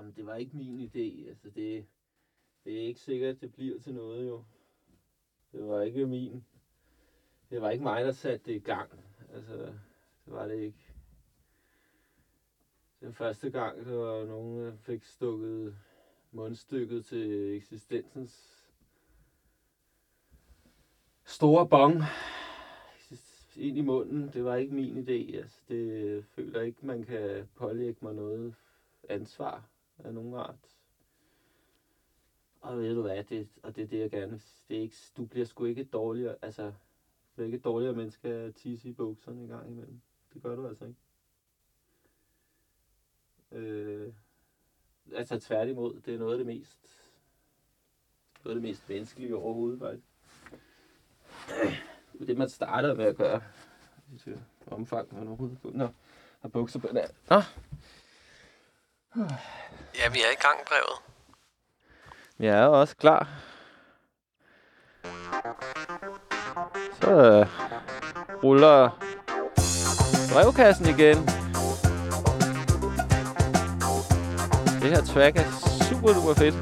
[0.00, 1.28] Jamen, det var ikke min idé.
[1.28, 1.86] Altså, det,
[2.64, 4.44] det er ikke sikkert, at det bliver til noget, jo.
[5.52, 6.44] Det var ikke min.
[7.50, 8.90] Det var ikke mig, der satte det i gang.
[9.32, 9.56] Altså,
[10.24, 10.92] det var det ikke.
[13.00, 15.76] Den første gang, der var nogen, der fik stukket
[16.32, 18.64] mundstykket til eksistensens
[21.24, 22.02] store bong
[23.56, 24.30] ind i munden.
[24.32, 25.36] Det var ikke min idé.
[25.36, 28.54] Altså, det føler ikke, man kan pålægge mig noget
[29.08, 29.69] ansvar
[30.04, 30.68] af nogen art.
[32.60, 35.24] Og ved du hvad, det, og det er det, jeg gerne det er ikke, Du
[35.24, 39.48] bliver sgu ikke dårligere, altså, du bliver ikke dårligere menneske at tisse i bukserne en
[39.48, 40.00] gang imellem.
[40.34, 40.98] Det gør du altså ikke.
[43.52, 44.12] Øh,
[45.12, 47.12] altså tværtimod, det er noget af det mest,
[48.44, 50.06] noget af det mest menneskelige overhovedet, faktisk.
[52.12, 53.42] Det er det, man starter med at gøre.
[54.26, 55.88] Øh, omfang, man overhovedet Nå,
[56.40, 56.88] har bukser på.
[56.92, 57.36] Nå.
[59.16, 60.96] Ja, vi er i gang, brevet.
[62.38, 63.28] Jeg er også klar.
[67.02, 67.46] Så øh,
[68.44, 68.90] ruller
[70.32, 71.16] brevkassen igen.
[74.82, 75.44] Det her track er
[75.88, 76.54] super duper fedt.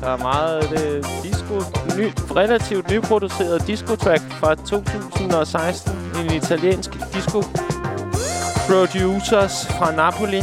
[0.00, 1.54] Der er meget øh, det disco,
[1.98, 5.92] ny, relativt nyproduceret disco-track fra 2016.
[5.92, 7.42] En italiensk disco
[8.72, 10.40] producers fra Napoli.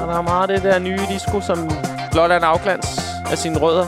[0.00, 1.70] Og der er meget af det der nye disco, som
[2.10, 3.86] blot er en afglans af sine rødder.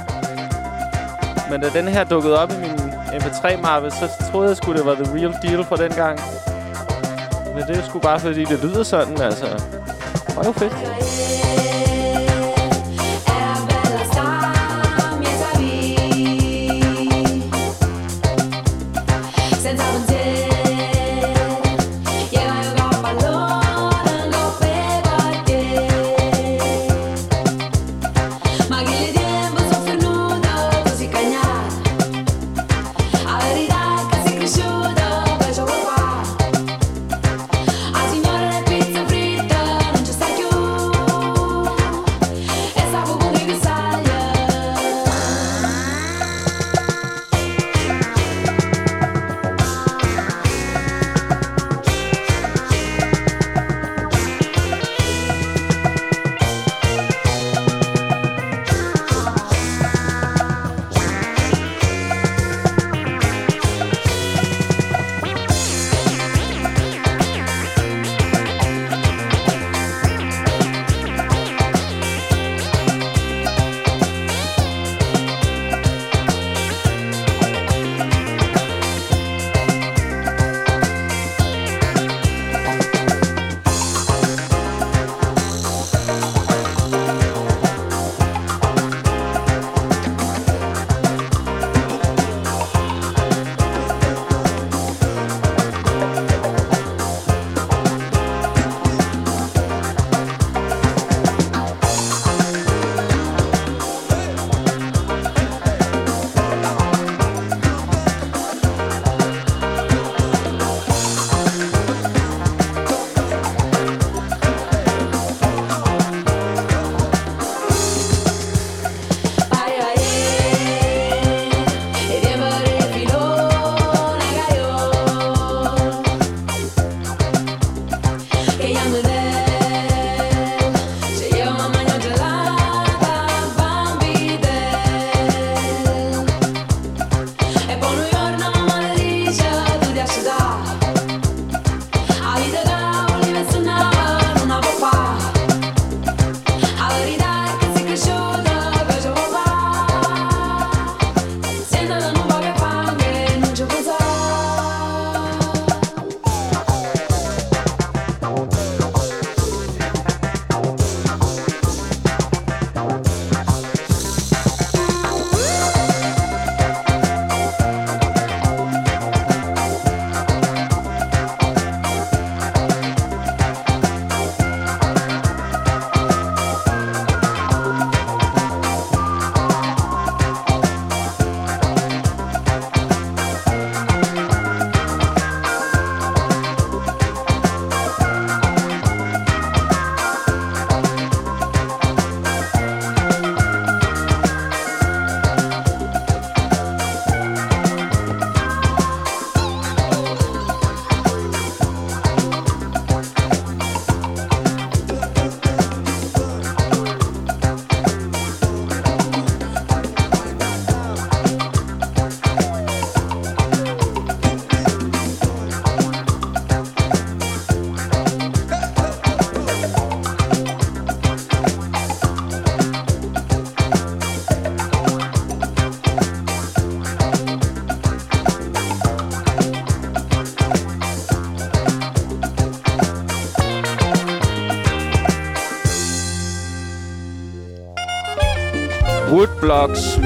[1.51, 2.79] Men da den her dukkede op i min
[3.21, 6.21] MP3-mappe, så troede jeg skulle det var the real deal for den gang.
[7.55, 9.47] Men det er sgu bare fordi, det lyder sådan, altså.
[10.27, 11.24] Det var jo fedt.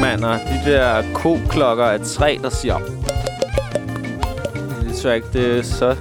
[0.00, 0.33] Mander.
[0.39, 2.79] De der ko-klokker af træ, der siger...
[4.83, 5.97] Det track, det er så,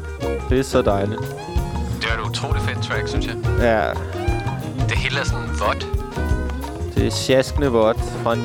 [0.49, 1.19] det er så dejligt.
[2.01, 3.35] Det er et utroligt fedt track, synes jeg.
[3.61, 3.89] Ja,
[4.89, 5.88] Det hele er sådan vådt.
[6.95, 8.35] det er sjaskende vådt fra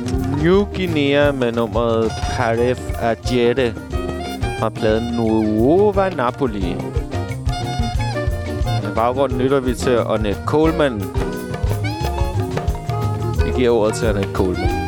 [0.43, 3.75] New Guinea med nummeret Paref Agete
[4.59, 6.77] fra pladen Nuova Napoli.
[8.83, 11.03] I baggrunden lytter vi til Annette Coleman.
[13.45, 14.82] Vi giver ordet til Annette Coleman.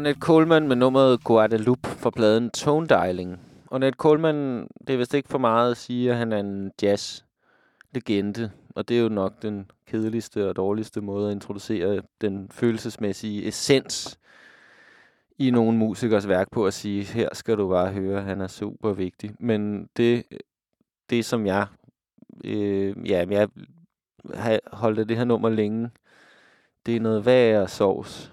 [0.00, 3.40] Ornette Coleman med nummeret Guadalupe fra pladen Tone Dialing.
[3.70, 8.50] Ornette Coleman, det er vist ikke for meget at sige, at han er en jazz-legende.
[8.74, 14.18] Og det er jo nok den kedeligste og dårligste måde at introducere den følelsesmæssige essens
[15.38, 18.92] i nogle musikers værk på at sige, her skal du bare høre, han er super
[18.92, 19.34] vigtig.
[19.40, 20.24] Men det,
[21.10, 21.66] det som jeg,
[22.44, 23.48] øh, ja, jeg
[24.34, 25.90] har holdt af det her nummer længe,
[26.86, 28.32] det er noget værre sovs.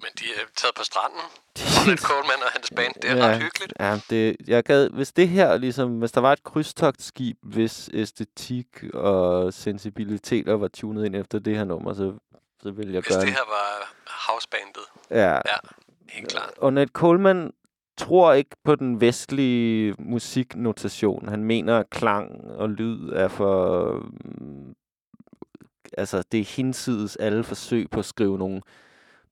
[0.00, 1.20] Men de er taget på stranden.
[1.58, 2.94] Ronald Coleman og hans band.
[3.02, 3.26] Det er Ja.
[3.26, 3.72] ret hyggeligt.
[3.80, 8.66] Ja, det, jeg gad, hvis det her, ligesom, hvis der var et krydstogtskib, hvis æstetik
[8.94, 12.14] og sensibiliteter var tunet ind efter det her nummer, så,
[12.62, 13.94] så ville jeg Hvis gøre det en- her var
[14.32, 14.82] housebandet.
[15.10, 15.32] Ja.
[15.34, 15.58] Ja,
[16.08, 16.52] helt klart.
[16.58, 17.52] Og Ned Coleman
[17.98, 21.28] tror ikke på den vestlige musiknotation.
[21.28, 23.92] Han mener, at klang og lyd er for
[24.24, 24.74] mm,
[25.98, 28.62] altså, det er hinsides alle forsøg på at skrive nogle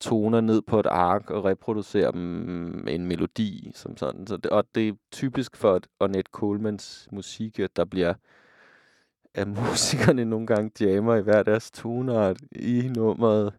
[0.00, 4.26] toner ned på et ark og reproducere dem mm, en melodi, som sådan.
[4.26, 8.14] Så det, og det er typisk for Ornette Colemans musik, at der bliver
[9.34, 13.52] at musikerne nogle gange jammer i hver deres tonart i nummeret.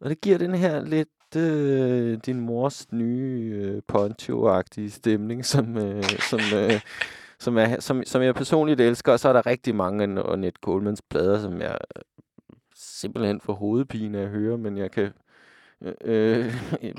[0.00, 6.04] Og det giver den her lidt øh, din mors nye øh, poncho-agtige stemning, som, øh,
[6.30, 6.80] som, øh,
[7.38, 9.12] som, er, som, som jeg personligt elsker.
[9.12, 12.02] Og så er der rigtig mange af Net Colemans plader, som jeg øh,
[12.74, 15.12] simpelthen får hovedpine at høre, men jeg kan...
[15.82, 16.54] Øh, øh,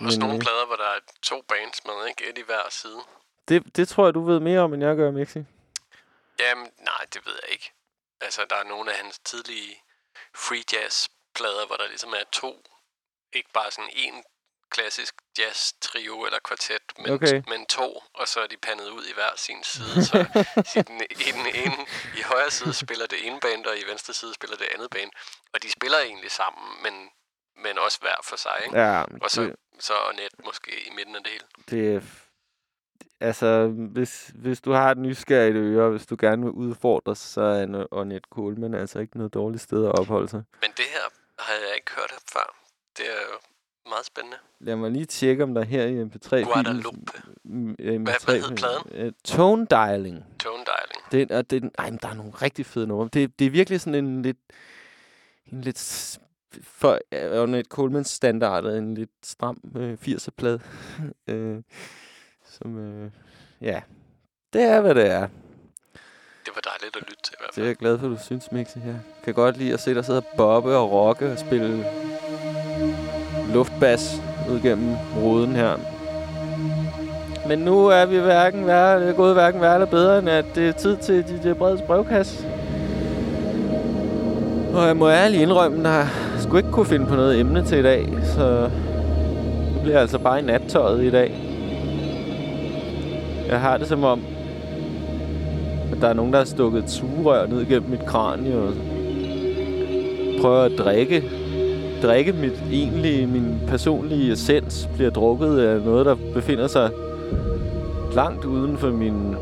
[0.05, 2.29] Også nogle øh, plader, hvor der er to bands med, ikke?
[2.29, 3.01] Et i hver side.
[3.47, 5.43] Det, det tror jeg, du ved mere om, end jeg gør, Mixi.
[6.39, 7.71] Jamen, nej, det ved jeg ikke.
[8.21, 9.75] Altså, der er nogle af hans tidlige
[10.35, 12.63] free jazz plader, hvor der ligesom er to,
[13.33, 14.23] ikke bare sådan en
[14.69, 17.41] klassisk jazz trio eller kvartet, men, okay.
[17.47, 20.05] men to, og så er de pandet ud i hver sin side.
[20.05, 20.17] Så
[20.79, 21.77] i, den, i den ene,
[22.17, 25.11] i højre side spiller det ene band, og i venstre side spiller det andet band.
[25.53, 27.09] Og de spiller egentlig sammen, men,
[27.63, 28.51] men også hver for sig.
[28.65, 28.79] Ikke?
[28.79, 31.45] Ja, og så, det, så net måske i midten af det hele.
[31.69, 32.03] Det
[33.19, 37.63] altså, hvis, hvis du har et nysgerrigt øre, hvis du gerne vil udfordres, så er
[37.63, 40.43] en Ornette Coleman altså ikke noget dårligt sted at opholde sig.
[40.61, 41.05] Men det her
[41.39, 42.55] har jeg ikke hørt før.
[42.97, 43.37] Det er jo
[43.89, 44.37] meget spændende.
[44.59, 46.53] Lad mig lige tjekke, om der her i MP3...
[46.53, 47.13] Guadalupe.
[47.45, 49.07] MP3 hvad, hvad hed pladen?
[49.07, 50.25] Uh, tone Dialing.
[50.39, 51.11] Tone Dialing.
[51.11, 53.09] Det, og det, ej, men der er nogle rigtig fede numre.
[53.13, 54.37] Det, det er virkelig sådan en lidt...
[55.45, 55.79] En lidt
[56.63, 60.59] for Ornette Coleman standard en lidt stram øh, 80'er-plade.
[61.29, 61.57] øh,
[62.45, 63.11] som, øh,
[63.61, 63.81] ja,
[64.53, 65.27] det er, hvad det er.
[66.45, 67.55] Det var dejligt at lytte til i hvert fald.
[67.55, 68.95] Det er jeg glad for, at du synes, Mixi her.
[69.23, 71.85] Kan godt lide at se dig sidde og bobbe og rocke og spille
[73.53, 75.77] luftbas ud gennem ruden her.
[77.47, 80.71] Men nu er vi hverken værre, gået hverken værre eller bedre, end at det er
[80.71, 82.47] tid til dit breds brevkasse.
[84.73, 86.07] Og jeg må ærligt indrømme, jeg
[86.41, 88.69] skulle ikke kunne finde på noget emne til i dag, så
[89.73, 91.31] det bliver altså bare i nattøjet i dag.
[93.49, 94.21] Jeg har det som om,
[95.91, 98.73] at der er nogen, der har stukket et sugerør ned gennem mit kranie og
[100.41, 101.23] prøver at drikke
[102.03, 106.89] drikke mit egentlige, min personlige essens bliver drukket af noget, der befinder sig
[108.15, 109.35] langt uden for min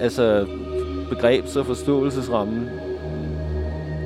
[0.00, 0.46] altså
[1.10, 2.70] begrebs- og forståelsesramme.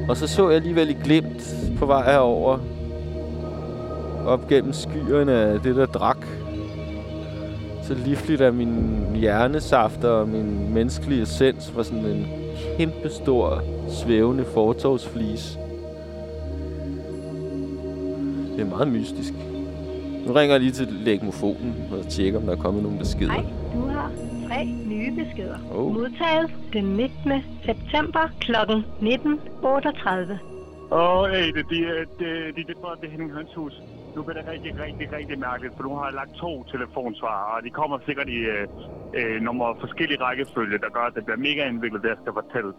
[0.08, 2.58] Og så så jeg alligevel i glimt på vej herover
[4.26, 6.26] op gennem skyerne af det, der drak
[7.82, 12.26] så livligt af min hjernesafter og min menneskelige essens var sådan en
[12.78, 15.58] kæmpestor svævende fortovsflis.
[18.56, 19.32] Det er meget mystisk.
[20.26, 23.32] Nu ringer jeg lige til lægmofonen og tjekker, om der er kommet nogen beskeder.
[23.32, 23.44] Hej,
[24.54, 25.58] tre nye beskeder.
[25.72, 25.94] Oh.
[25.94, 27.32] Modtaget den 19.
[27.64, 28.52] september kl.
[28.52, 30.38] 19.38.
[30.90, 31.80] Åh, oh, hey, det, det,
[32.18, 33.82] det, det, det, det er Henning Hønshus
[34.16, 37.64] nu bliver det rigtig, rigtig, rigtig mærkeligt, for nu har jeg lagt to telefonsvarer, og
[37.64, 38.66] de kommer sikkert i øh,
[39.14, 42.72] øh, nogle forskellige rækkefølge, der gør, at det bliver mega indviklet, det jeg skal fortælle.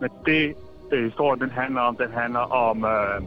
[0.00, 0.54] Men det,
[0.92, 3.22] øh, historien den handler om, den handler om øh,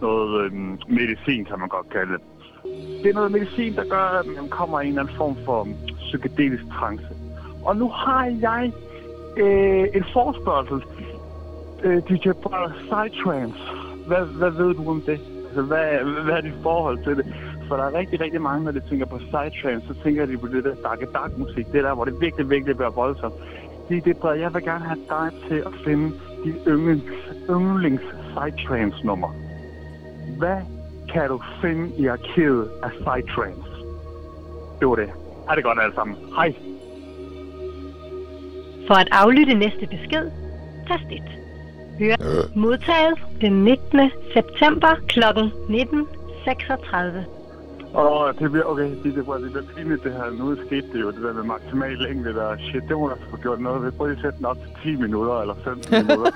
[0.00, 0.52] noget øh,
[0.88, 2.22] medicin, kan man godt kalde det.
[3.02, 5.68] Det er noget medicin, der gør, at man kommer i en eller anden form for
[5.98, 7.23] psykedelisk trance.
[7.64, 8.72] Og nu har jeg
[9.36, 10.82] øh, en forspørgsel.
[11.84, 13.58] Øh, DJ Brother Psytrance.
[14.06, 15.20] Hvad, hvad ved du om det?
[15.46, 15.84] Altså, hvad,
[16.24, 17.26] hvad er dit forhold til det?
[17.68, 20.46] For der er rigtig, rigtig mange, når de tænker på Psytrance, så tænker de på
[20.46, 21.66] det der dark dark musik.
[21.72, 23.34] Det der, hvor det virkelig, virkelig bliver voldsomt.
[23.88, 26.12] Det er det, Brother, Jeg vil gerne have dig til at finde
[26.44, 27.12] de yndlings,
[27.50, 28.02] yndlings
[28.34, 29.28] Psytrance nummer.
[30.38, 30.60] Hvad
[31.12, 33.70] kan du finde i arkivet af Psytrance?
[34.80, 35.10] Det var det.
[35.48, 36.16] Ha' det godt alle sammen.
[36.36, 36.54] Hej.
[38.86, 40.30] For at aflytte næste besked,
[40.88, 41.22] tast 1.
[41.98, 42.16] Hør
[42.56, 44.10] modtaget den 19.
[44.34, 45.20] september kl.
[45.20, 45.24] 19.36.
[47.96, 50.30] Åh, oh, det bliver, okay, det, det, det bliver pinligt det her.
[50.38, 52.56] Nu skete det jo, det der med maksimal længde der.
[52.56, 53.92] Shit, det må der få gjort noget ved.
[53.92, 56.30] Prøv lige at sætte den op til 10 minutter eller 15 minutter.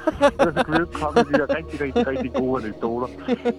[0.44, 3.08] så kan vi jo ikke komme med de her rigtig, rigtig, rigtig gode anekdoter.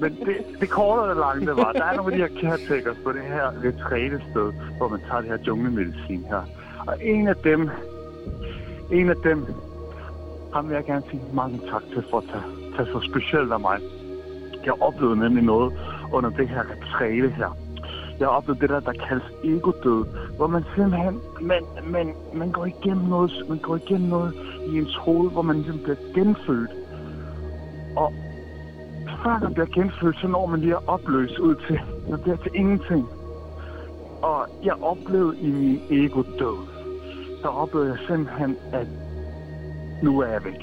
[0.01, 2.34] Men det, det korte og det lange, det var, der er nogle af de her
[2.41, 6.43] caretakers på det her retrætested, hvor man tager det her junglemedicin her.
[6.88, 7.69] Og en af dem,
[8.91, 9.46] en af dem,
[10.53, 13.60] ham vil jeg gerne sige mange tak til for at tage, tage så specielt af
[13.60, 13.79] mig.
[14.65, 15.74] Jeg oplevede nemlig noget
[16.13, 17.58] under det her retræte her.
[18.19, 20.05] Jeg oplevede det der, der kaldes egodød,
[20.38, 24.34] hvor man simpelthen, man, man, man går igennem noget, man går igennem noget
[24.67, 26.72] i ens hoved, hvor man ligesom bliver genfødt.
[27.96, 28.13] Og
[29.24, 31.79] før man bliver genfødt, så når man lige at opløse ud til,
[32.10, 33.08] man bliver til ingenting.
[34.22, 36.78] Og jeg oplevede i min ego-død,
[37.41, 38.88] der oplevede jeg simpelthen, at
[40.03, 40.62] nu er jeg væk.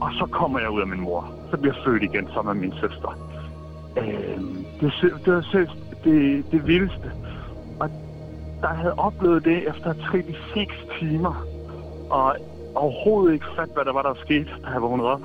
[0.00, 1.30] Og så kommer jeg ud af min mor.
[1.50, 3.10] Så bliver jeg født igen sammen med min søster.
[3.96, 4.38] Øh,
[4.80, 4.92] det,
[5.24, 7.12] det var seriøst det, det vildeste.
[7.80, 7.90] Og
[8.60, 10.66] der havde oplevet det efter 36
[11.00, 11.44] timer.
[12.10, 12.36] Og
[12.74, 15.22] overhovedet ikke fat, hvad der var, der skete, da jeg vågnede op.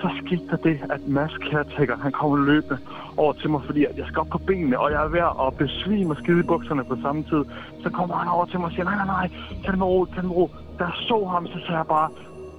[0.00, 2.78] Så skete der det, at Mads Kærtækker, han kommer løbende
[3.16, 5.56] over til mig, fordi at jeg skal op på benene, og jeg er ved at
[5.58, 7.44] besvime og skide i bukserne på samme tid.
[7.82, 9.28] Så kommer han over til mig og siger, nej, nej, nej,
[9.62, 10.50] tag det med ro, tag det med ro.
[10.78, 12.08] Da jeg så ham, så sagde jeg bare,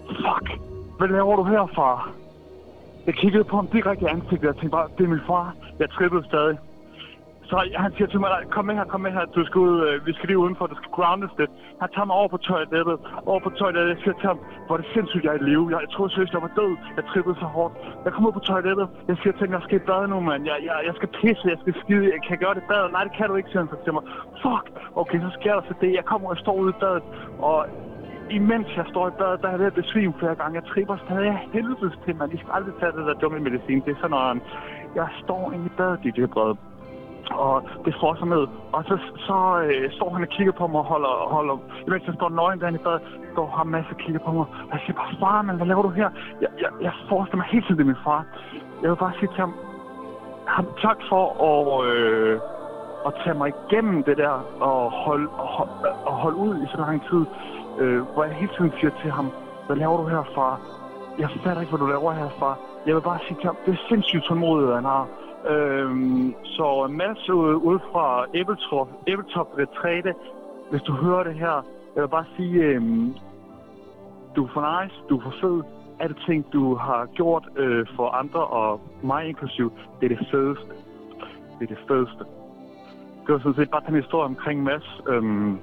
[0.08, 0.60] fuck,
[0.98, 2.12] hvad laver du her, far?
[3.06, 5.56] Jeg kiggede på ham direkte i ansigtet, og jeg tænkte bare, det er min far.
[5.80, 6.58] Jeg trippede stadig.
[7.50, 10.06] Så han siger til mig, kom med her, kom med her, du skal ud, øh,
[10.08, 11.52] vi skal lige udenfor, du skal groundes lidt.
[11.82, 12.98] Han tager mig over på toilettet,
[13.32, 15.66] over på toilettet, jeg siger til ham, hvor er det sindssygt, jeg er i live.
[15.72, 16.74] Jeg, jeg troede seriøst, jeg var død.
[16.98, 17.74] Jeg trippede så hårdt.
[18.06, 20.42] Jeg kommer ud på toilettet, jeg siger til ham, jeg skal i bad nu, mand.
[20.52, 22.84] Jeg, jeg, jeg skal pisse, jeg skal skide, jeg kan gøre det bad.
[22.96, 24.04] Nej, det kan du ikke, siger han så til mig.
[24.44, 24.66] Fuck!
[25.02, 25.92] Okay, så sker der så det.
[26.00, 27.04] Jeg kommer og står ude i badet,
[27.50, 27.60] og
[28.40, 30.54] imens jeg står i badet, der er jeg ved at besvime flere gange.
[30.60, 32.28] Jeg tripper stadig af helvedes til, man.
[32.36, 33.80] I skal aldrig tage det der dumme medicin.
[33.86, 34.42] Det er sådan noget,
[35.00, 36.58] jeg står inde i badet, DJ Brede
[37.32, 38.48] og det frosser ned.
[38.74, 41.58] Og så, så øh, står han og kigger på mig og holder, holder
[41.88, 43.02] imens jeg står nøgen derinde i badet,
[43.34, 44.46] står ham masse og kigger på mig.
[44.70, 46.10] Og jeg siger bare, far, man, hvad laver du her?
[46.42, 48.26] Jeg, jeg, jeg forestiller mig helt tiden, det er min far.
[48.82, 49.54] Jeg vil bare sige til ham,
[50.48, 52.40] ham tak for at, øh,
[53.08, 55.70] at tage mig igennem det der og holde, og, hold,
[56.06, 57.24] og holde ud i så lang tid.
[57.80, 59.32] Øh, hvor jeg hele tiden siger til ham,
[59.68, 60.60] hvad laver du her, far?
[61.20, 62.58] Jeg fatter ikke, hvad du laver her, far.
[62.86, 65.08] Jeg vil bare sige til ham, det er sindssygt tålmodigt, han har.
[65.48, 70.14] Øhm, så Mads ud, ud fra Æbletop, Æbletop Retræte,
[70.72, 73.14] hvis du hører det her, jeg vil bare sige, øhm,
[74.36, 75.64] du er for nice, du er for fed.
[76.00, 80.74] Alle ting, du har gjort øh, for andre, og mig inklusiv, det er det fedeste.
[81.60, 82.24] Det er det fedeste.
[83.26, 85.02] Det var sådan set bare den historie omkring Mads.
[85.08, 85.60] Øhm,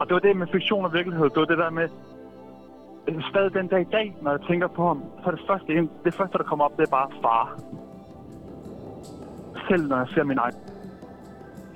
[0.00, 1.24] og det var det med fiktion og virkelighed.
[1.24, 1.88] Det var det der med,
[3.08, 5.88] øh, stadig den dag i dag, når jeg tænker på ham, så er det første,
[6.04, 7.58] det første der kommer op, det er bare far
[9.68, 10.54] selv, når jeg ser min egen.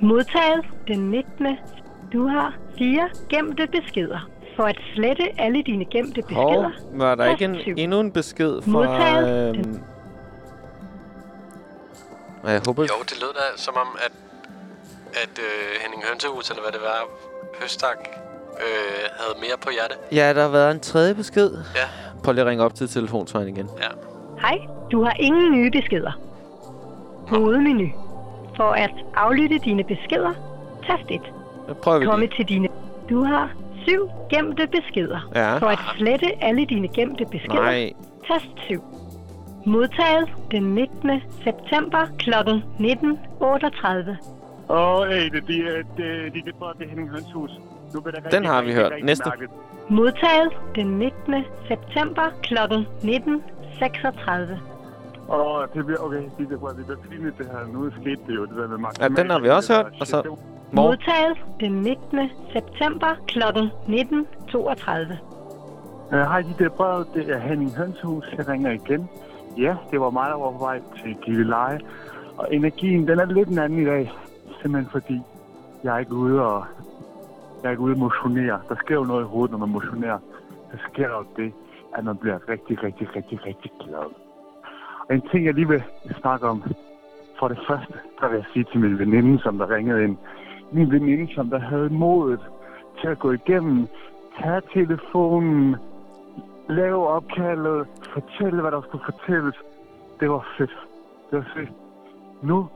[0.01, 1.47] Modtaget den 19.
[2.13, 4.31] Du har fire gemte beskeder.
[4.57, 8.63] For at slette alle dine gemte Hov, beskeder, var der ikke en, endnu en besked
[8.63, 8.71] fra...
[8.71, 9.57] Modtaget.
[9.57, 9.81] Øhm,
[12.43, 12.83] og jeg håber...
[12.83, 14.13] Jo, det lød da som om, at,
[15.23, 16.99] at øh, Henning Hønsehus, eller hvad det var,
[17.63, 17.99] Høstak,
[18.61, 19.95] øh, havde mere på hjerte.
[20.13, 21.51] Ja, der har været en tredje besked.
[21.75, 21.89] Ja,
[22.25, 23.71] Prøv lige at ringe op til telefonsvaren igen.
[23.79, 23.89] ja.
[24.41, 24.59] hej,
[24.93, 26.13] du har ingen nye beskeder.
[27.29, 27.89] Hovedmenu.
[28.57, 30.33] For at aflytte dine beskeder,
[30.87, 31.21] tast 1.
[31.69, 32.37] Så prøver vi Komme lige.
[32.37, 32.69] til dine...
[33.11, 33.51] Du har
[33.87, 35.31] syv gemte beskeder.
[35.35, 35.59] Ja.
[35.59, 37.93] For at slette alle dine gemte beskeder, Nej.
[38.29, 38.83] tast 7.
[39.67, 41.11] Modtaget den 19.
[41.45, 42.31] september kl.
[42.31, 42.35] 19.38.
[44.69, 47.51] Åh, hey, det, det, det, det, det, det, det er Henning Hønshus.
[47.95, 48.93] Nu bliver det Den har vi hørt.
[49.03, 49.31] Næste.
[49.89, 51.35] Modtaget den 19.
[51.69, 52.55] september kl.
[52.55, 54.59] 19.36.
[55.29, 57.67] Åh, det bliver, okay, det, det, det bliver pinligt det her.
[57.73, 59.13] Nu skete det jo, det der med maksimal.
[59.17, 60.37] Ja, den har vi også hørt, og så-
[60.73, 60.83] Mor.
[60.83, 62.31] Modtaget den 19.
[62.53, 63.39] september kl.
[63.89, 65.19] 19.32.
[66.13, 68.35] Øh, Hej, de der brev, det er Henning Hønshus.
[68.39, 69.09] Jeg ringer igen.
[69.59, 71.81] Ja, det var mig, der var på vej til Gilleleje.
[72.39, 74.13] Og energien, den er lidt en anden i dag.
[74.63, 75.21] Simpelthen fordi,
[75.85, 76.65] jeg er ikke ude og...
[77.63, 78.61] Jeg er ikke ude og motionere.
[78.69, 80.19] Der sker jo noget i hovedet, når man motionerer.
[80.73, 81.53] Der sker jo det,
[81.95, 84.11] at man bliver rigtig, rigtig, rigtig, rigtig glad.
[85.09, 85.83] Og en ting, jeg lige vil
[86.21, 86.63] snakke om,
[87.39, 90.17] for det første, der vil jeg sige til min veninde, som der ringede ind.
[90.73, 92.41] Min veninde, som der havde modet
[93.01, 93.87] til at gå igennem,
[94.43, 95.77] tage telefonen,
[96.69, 99.55] lave opkaldet, fortælle, hvad der skulle fortælles.
[100.21, 100.77] Det var fedt.
[101.31, 101.73] Det var fedt.
[102.43, 102.69] Nu,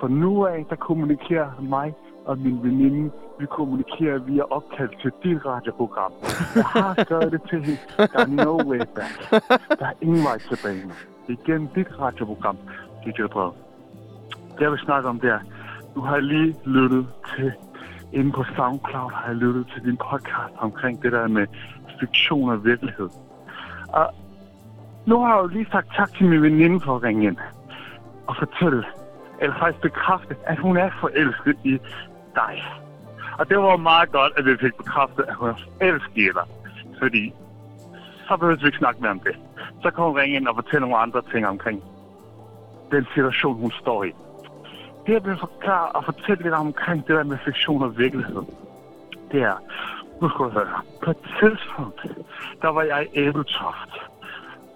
[0.00, 5.46] for nu af, der kommunikerer mig og min veninde, vi kommunikerer via opkald til dit
[5.46, 6.12] radioprogram.
[6.54, 7.80] Jeg har skrevet det til hende.
[7.96, 9.30] Der er no way back.
[9.78, 10.92] Der er ingen vej tilbage nu.
[11.28, 12.58] Igennem dit radioprogram,
[13.04, 13.52] DJ Brød.
[14.54, 15.40] Det jeg vil snakke om, det er,
[15.94, 17.52] du har lige lyttet til,
[18.12, 21.46] inde på SoundCloud har jeg lyttet til din podcast omkring det der med
[22.00, 23.08] fiktion og virkelighed.
[23.88, 24.14] Og
[25.06, 27.36] nu har jeg jo lige sagt tak til min veninde for at ringe ind
[28.26, 28.84] og fortælle,
[29.40, 31.78] eller faktisk bekræfte, at hun er forelsket i
[32.34, 32.64] dig.
[33.38, 36.46] Og det var meget godt, at vi fik bekræftet, at hun er forelsket i dig.
[36.98, 37.32] Fordi
[38.28, 39.36] så behøver vi ikke snakke mere om det.
[39.82, 41.82] Så kan hun ringe ind og fortælle nogle andre ting omkring
[42.90, 44.12] den situation, hun står i.
[45.06, 48.42] Det, jeg vil forklare og fortælle lidt omkring det der med fiktion og virkelighed,
[49.32, 49.56] det er,
[50.20, 52.00] nu skal du høre, på et tidspunkt,
[52.62, 53.94] der var jeg i Æbeltoft.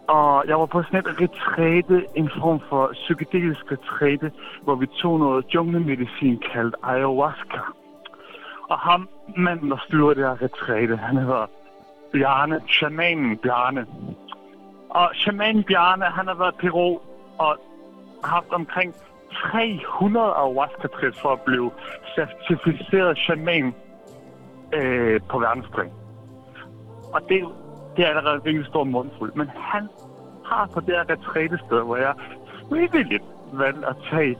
[0.08, 5.18] Og jeg var på sådan et retræte, en form for psykedelisk retræte, hvor vi tog
[5.18, 7.60] noget junglemedicin kaldt ayahuasca.
[8.70, 11.46] Og ham, manden, der styrer det her retræte, han hedder
[12.12, 13.86] Bjarne, shamanen Bjarne.
[14.90, 16.98] Og shamanen Bjarne, han har været Peru
[17.38, 17.58] og
[18.24, 18.94] haft omkring
[19.32, 21.70] 300 ayahuasca-trips for at blive
[22.14, 23.74] certificeret shaman
[24.72, 25.90] øh, på verdensplan.
[27.12, 27.44] Og det,
[27.96, 29.32] det er allerede en virkelig stor mundfuld.
[29.34, 29.88] Men han
[30.44, 32.14] har på det her retrætested, hvor jeg
[32.68, 34.36] frivilligt valgte at tage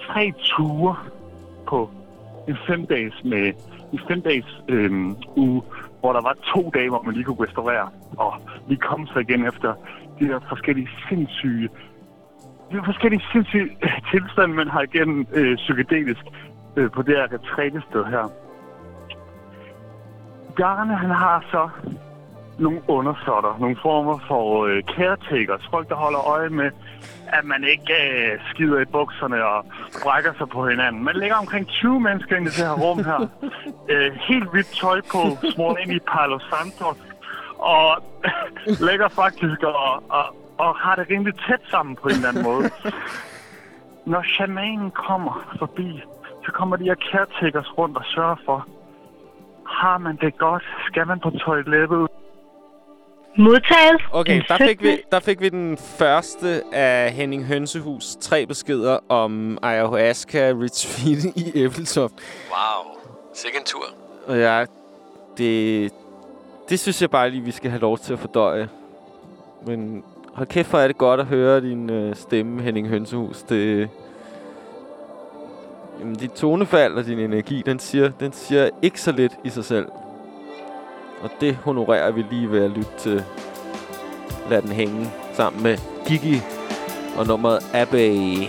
[0.00, 0.96] tre ture
[1.66, 1.90] på
[2.48, 3.52] en fem dages med
[3.92, 4.92] en fem dages øh,
[5.36, 5.62] uge,
[6.04, 8.32] hvor der var to dage, hvor man lige kunne restaurere og
[8.68, 9.74] vi kom så igen efter
[10.18, 11.68] de her forskellige sindssyge
[12.70, 16.24] de her forskellige sindssyge øh, tilstande, man har igen øh, psykedelisk
[16.76, 18.24] øh, på det her retrætested her.
[20.56, 21.68] Bjarne, han har så
[22.58, 26.70] nogle undersåtter, nogle former for øh, caretakers, folk, der holder øje med,
[27.26, 29.64] at man ikke øh, skider i bukserne og
[30.02, 31.04] brækker sig på hinanden.
[31.04, 33.20] Man ligger omkring 20 mennesker inde i det her rum her.
[33.92, 35.20] øh, helt hvidt tøj på,
[35.54, 36.86] smurt ind i Palo Santo,
[37.58, 37.88] og
[38.88, 40.24] ligger faktisk og, og,
[40.58, 42.70] og har det rimelig tæt sammen på en eller anden måde.
[44.12, 46.02] Når shamanen kommer forbi,
[46.44, 48.68] så kommer de her caretakers rundt og sørger for,
[49.66, 50.64] har man det godt?
[50.86, 52.08] Skal man på toilettet?
[53.38, 54.86] Modtaget Okay, der fik, 17.
[54.86, 58.16] vi, der fik vi den første af Henning Hønsehus.
[58.20, 62.14] Tre beskeder om ayahuasca retreat i Æbeltoft.
[62.50, 62.94] Wow.
[63.34, 63.84] Sikke en tur.
[64.26, 64.66] Og jeg,
[65.38, 65.90] det,
[66.68, 68.68] det synes jeg bare lige, vi skal have lov til at fordøje.
[69.66, 73.42] Men hold kæft, hvor er det godt at høre din øh, stemme, Henning Hønsehus.
[73.42, 73.88] Det,
[76.00, 79.64] jamen, dit tonefald og din energi, den siger, den siger ikke så lidt i sig
[79.64, 79.86] selv.
[81.24, 83.24] Og det honorerer vi lige ved at lytte til
[84.50, 86.40] Lad den hænge sammen med Gigi
[87.18, 88.48] og nummeret Abbey.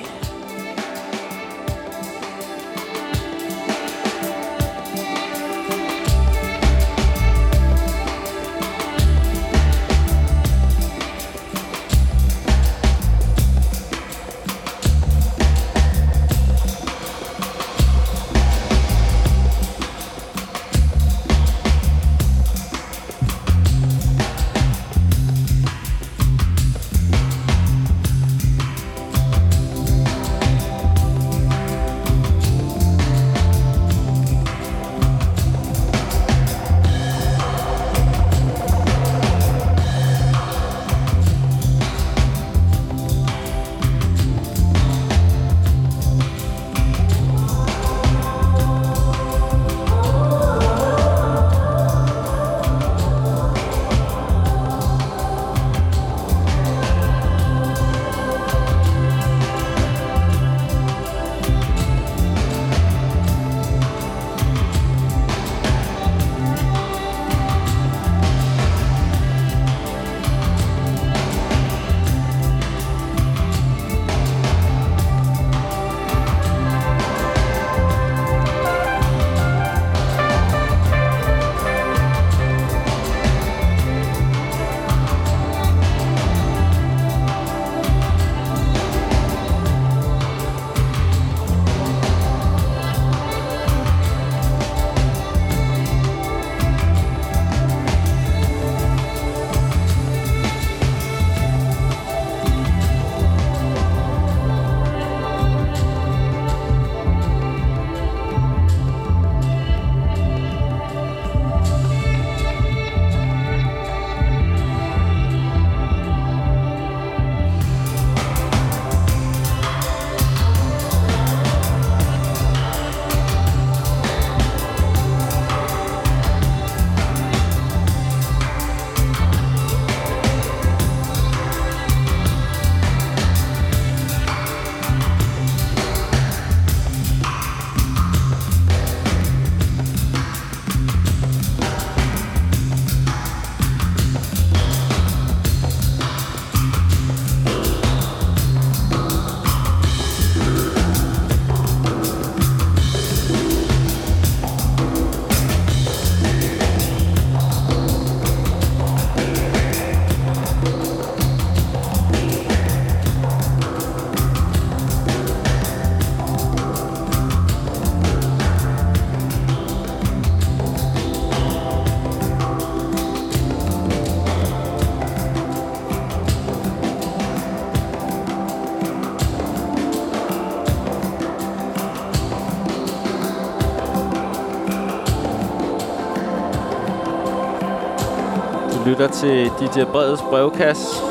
[188.96, 191.02] Lytter til DJ Breds brevkasse.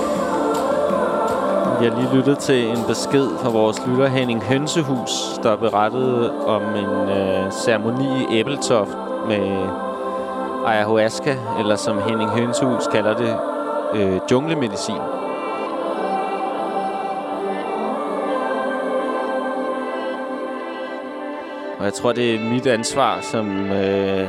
[1.80, 5.10] Vi har lige lyttet til en besked fra vores lytter Henning Hønsehus,
[5.42, 8.96] der berettede om en øh, ceremoni i Æbeltoft
[9.28, 9.68] med
[10.66, 13.36] ayahuasca, eller som Henning Hønsehus kalder det,
[13.94, 15.00] øh, junglemedicin.
[21.78, 24.28] Og jeg tror, det er mit ansvar som øh,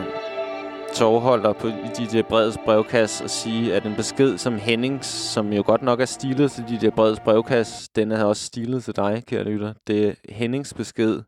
[0.96, 5.64] tovholder på de der breds brevkasse og sige, at en besked som Hennings, som jo
[5.66, 9.24] godt nok er stilet til de der breds brevkasse, den er også stilet til dig,
[9.28, 9.74] kære lytter.
[9.88, 11.22] Det er Hennings besked,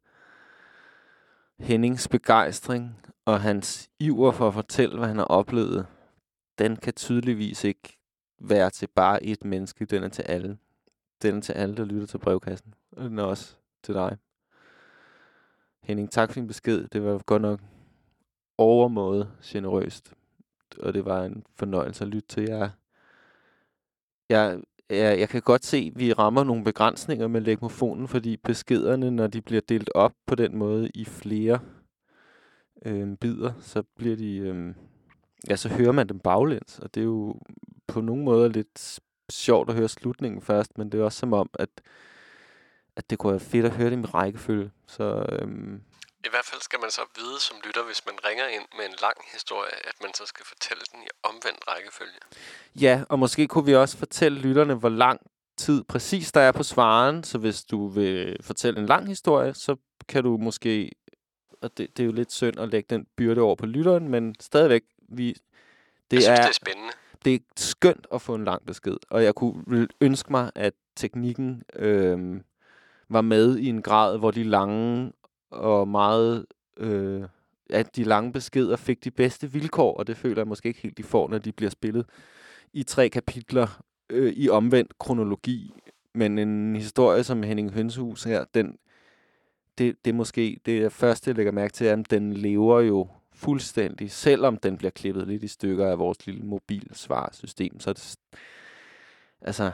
[1.59, 5.85] Hennings begejstring og hans iver for at fortælle, hvad han har oplevet,
[6.59, 7.97] den kan tydeligvis ikke
[8.41, 9.85] være til bare et menneske.
[9.85, 10.57] Den er til alle.
[11.21, 12.73] Den er til alle, der lytter til brevkassen.
[12.91, 14.17] Og den er også til dig.
[15.83, 16.87] Henning, tak for din besked.
[16.87, 17.59] Det var godt nok
[18.57, 20.13] overmåde generøst.
[20.79, 22.69] Og det var en fornøjelse at lytte til jer.
[24.29, 29.11] Jeg, jeg, jeg kan godt se, at vi rammer nogle begrænsninger med legmofonen, fordi beskederne,
[29.11, 31.59] når de bliver delt op på den måde i flere
[32.85, 34.37] øh, bidder, så bliver de...
[34.37, 34.73] Øh,
[35.49, 37.35] ja, så hører man dem baglæns, og det er jo
[37.87, 38.99] på nogle måder lidt
[39.31, 41.69] sjovt at høre slutningen først, men det er også som om, at,
[42.95, 44.71] at det kunne være fedt at høre det i rækkefølge.
[44.87, 45.81] Så øhm,
[46.25, 48.95] i hvert fald skal man så vide som lytter, hvis man ringer ind med en
[49.01, 52.19] lang historie, at man så skal fortælle den i omvendt rækkefølge.
[52.75, 55.19] Ja, og måske kunne vi også fortælle lytterne, hvor lang
[55.57, 57.23] tid præcis der er på svaren.
[57.23, 59.75] Så hvis du vil fortælle en lang historie, så
[60.07, 60.91] kan du måske...
[61.61, 64.35] Og det, det er jo lidt synd at lægge den byrde over på lytteren, men
[64.39, 65.37] stadigvæk, vi, Det
[66.11, 66.93] jeg synes, er, det er spændende.
[67.25, 71.63] Det er skønt at få en lang besked, og jeg kunne ønske mig, at teknikken
[71.75, 72.41] øh,
[73.09, 75.11] var med i en grad, hvor de lange
[75.49, 76.45] og meget...
[76.77, 77.23] Øh,
[77.69, 80.97] at de lange beskeder fik de bedste vilkår, og det føler jeg måske ikke helt,
[80.97, 82.05] de får, når de bliver spillet
[82.73, 85.73] i tre kapitler øh, i omvendt kronologi.
[86.13, 88.77] Men en historie som Henning Hønsehus her, den,
[89.77, 94.11] det, det er måske det første, jeg lægger mærke til, at den lever jo fuldstændig,
[94.11, 97.79] selvom den bliver klippet lidt i stykker af vores lille mobilsvarsystem.
[97.79, 98.15] Så det,
[99.41, 99.71] altså,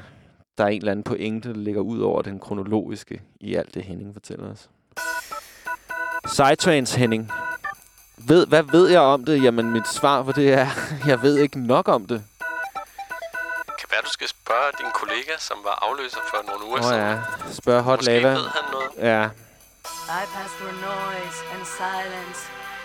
[0.58, 3.84] der er en eller anden pointe, der ligger ud over den kronologiske i alt det,
[3.84, 4.70] Henning fortæller os.
[6.28, 7.32] Sidetrains, Henning.
[8.18, 9.44] Ved, hvad ved jeg om det?
[9.44, 10.68] Jamen, mit svar på det er,
[11.10, 12.24] jeg ved ikke nok om det.
[13.80, 17.00] Kan være, du skal spørge din kollega, som var afløser for nogle uger oh, siden.
[17.00, 17.18] ja.
[17.54, 18.30] Spørg Hot Måske Lava.
[18.30, 18.90] ved han noget.
[18.98, 19.24] Ja.
[19.24, 22.40] I pass through noise and silence.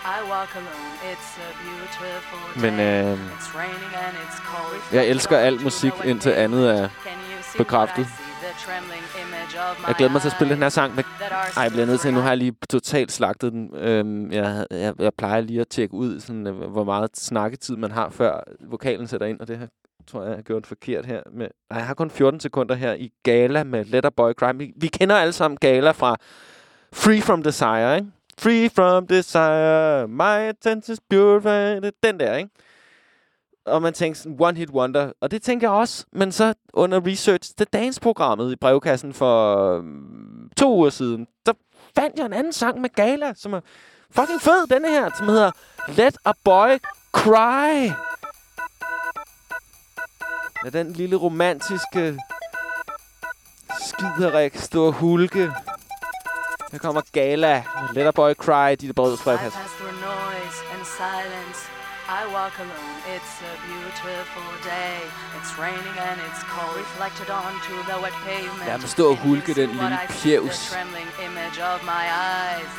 [0.05, 0.93] I walk alone.
[1.11, 2.61] It's a beautiful day.
[2.71, 4.81] Men øh, It's raining and it's cold.
[4.91, 6.89] jeg elsker al musik, indtil andet er
[7.57, 8.07] bekræftet.
[9.87, 10.95] Jeg glæder mig til at spille den her sang.
[10.95, 11.03] Med
[11.57, 13.75] Ej, jeg bliver nødt til, nu har jeg lige totalt slagtet den.
[13.75, 17.91] Øhm, jeg, jeg, jeg plejer lige at tjekke ud, sådan, øh, hvor meget snakketid man
[17.91, 19.67] har, før vokalen sætter ind, og det her
[20.07, 21.21] tror jeg, jeg har gjort forkert her.
[21.31, 24.59] Med, Ej, jeg har kun 14 sekunder her i Gala med Letter Boy Crime.
[24.59, 26.15] Vi, vi kender alle sammen Gala fra
[26.93, 28.07] Free From Desire, ikke?
[28.37, 32.49] Free From Desire, my attention's pure, den der, ikke?
[33.69, 35.11] Og man tænkte sådan, one hit wonder.
[35.21, 36.05] Og det tænker jeg også.
[36.11, 41.53] Men så under Research The Dance-programmet i brevkassen for um, to uger siden, der
[41.95, 43.61] fandt jeg en anden sang med Gala, som er
[44.11, 45.51] fucking fed, denne her, som hedder
[45.87, 46.77] Let a Boy
[47.11, 47.91] Cry.
[50.63, 52.19] Med den lille romantiske
[53.79, 55.51] skiderik stå og hulke.
[56.71, 61.78] Her kommer Gala med Let a Boy Cry, de der brøds noise and silence.
[62.09, 64.97] I walk alone, it's a beautiful day.
[65.37, 68.67] It's raining and it's cold, reflected onto the wet pavement.
[68.71, 70.57] Lad mig stå og hulke den lille pjevs.
[70.59, 72.71] The trembling image of my eyes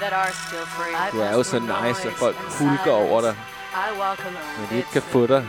[0.00, 0.94] that are still free.
[1.04, 3.34] I Du er jo så nice, at folk hulker over dig.
[3.86, 5.42] I walk alone, Men de ikke kan få dig.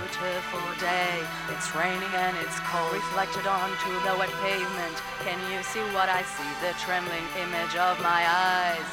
[1.53, 4.97] It's raining and it's cold, reflected onto the wet pavement.
[5.25, 6.51] Can you see what I see?
[6.65, 8.21] The trembling image of my
[8.53, 8.89] eyes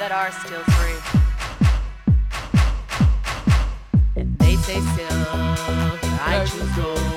[0.00, 1.25] that are still free.
[4.66, 4.80] Say
[6.74, 7.15] gold.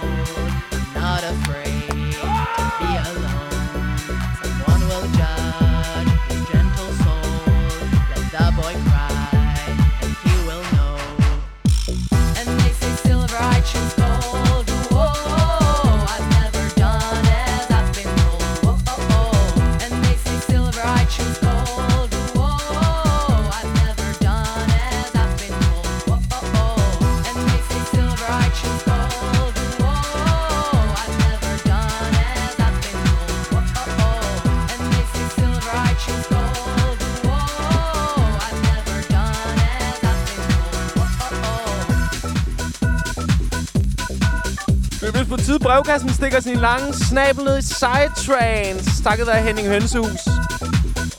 [45.50, 49.02] Tid brevkassen stikker sin lange snabel ned i.
[49.04, 50.28] Takket Henning Hønsehus.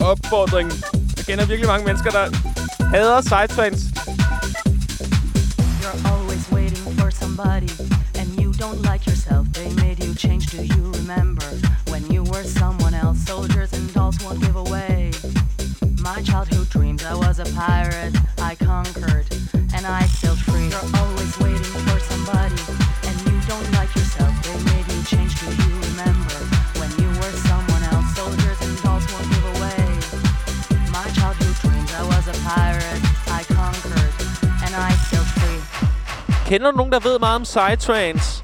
[0.01, 0.73] Opfordring.
[1.17, 2.27] Jeg kender virkelig mange mennesker, der
[2.91, 3.21] hader.
[5.83, 7.71] You're always waiting for somebody,
[8.19, 9.47] and you don't like yourself.
[9.53, 10.43] They made you change.
[10.57, 11.49] Do you remember
[11.93, 13.19] when you were someone else?
[13.27, 15.11] Soldiers and dolls won't give away.
[16.09, 18.15] My childhood dreams, I was a pirate.
[18.51, 19.27] I conquered,
[19.77, 20.39] and I sailed
[36.51, 38.40] Kender nogen, der ved meget om psytrance?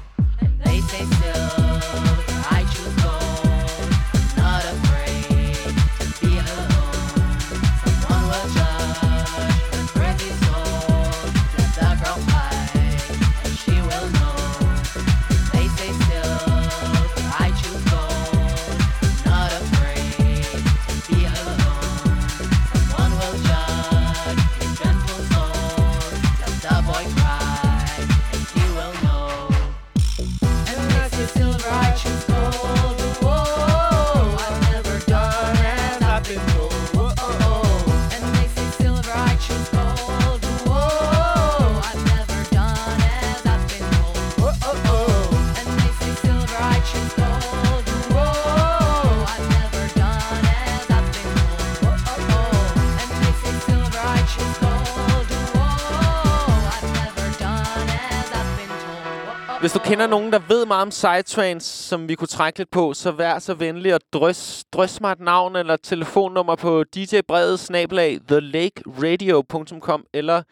[59.87, 63.39] Kender nogen, der ved meget om Sidetrains, som vi kunne trække lidt på, så vær
[63.39, 68.19] så venlig at drøs, drøs mig et navn eller et telefonnummer på DJ Bredes snabelag
[68.27, 70.43] thelakeradio.com eller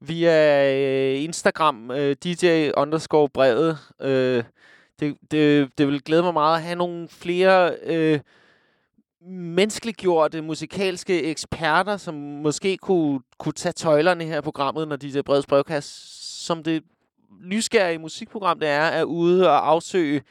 [0.00, 3.78] via øh, Instagram øh, DJ underscore brevet.
[4.00, 4.44] Øh,
[5.00, 8.20] det, det, det vil glæde mig meget at have nogle flere øh,
[9.30, 15.46] menneskeliggjorte musikalske eksperter, som måske kunne, kunne tage tøjlerne her i programmet, når DJ Breds
[15.46, 15.90] brevkasse,
[16.44, 16.82] som det
[17.42, 20.22] nysgerrige musikprogram, det er, er ude og afsøge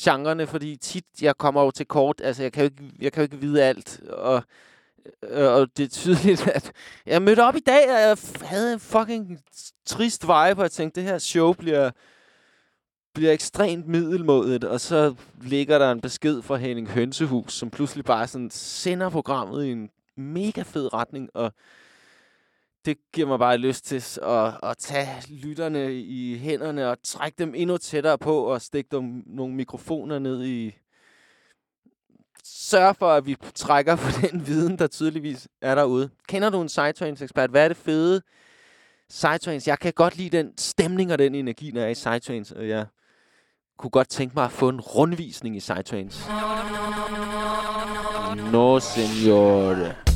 [0.00, 3.20] genrerne, fordi tit, jeg kommer jo til kort, altså jeg kan jo ikke, jeg kan
[3.20, 4.42] jo ikke vide alt, og,
[5.22, 6.72] øh, og det er tydeligt, at
[7.06, 9.40] jeg mødte op i dag, og jeg havde en fucking
[9.86, 11.90] trist vibe, og jeg tænkte, det her show bliver,
[13.14, 18.26] bliver ekstremt middelmodigt, og så ligger der en besked fra Henning Hønsehus, som pludselig bare
[18.26, 21.52] sådan sender programmet i en mega fed retning, og
[22.84, 27.54] det giver mig bare lyst til at, at tage lytterne i hænderne og trække dem
[27.54, 30.76] endnu tættere på og stikke dem nogle mikrofoner ned i...
[32.44, 36.10] Sørg for, at vi trækker på den viden, der tydeligvis er derude.
[36.28, 37.50] Kender du en Sidetrains-ekspert?
[37.50, 38.22] Hvad er det fede
[39.08, 39.68] Sidetrains?
[39.68, 42.86] Jeg kan godt lide den stemning og den energi, når er i Sidetrains, og jeg
[43.78, 46.28] kunne godt tænke mig at få en rundvisning i Sidetrains.
[48.52, 50.07] No, senor.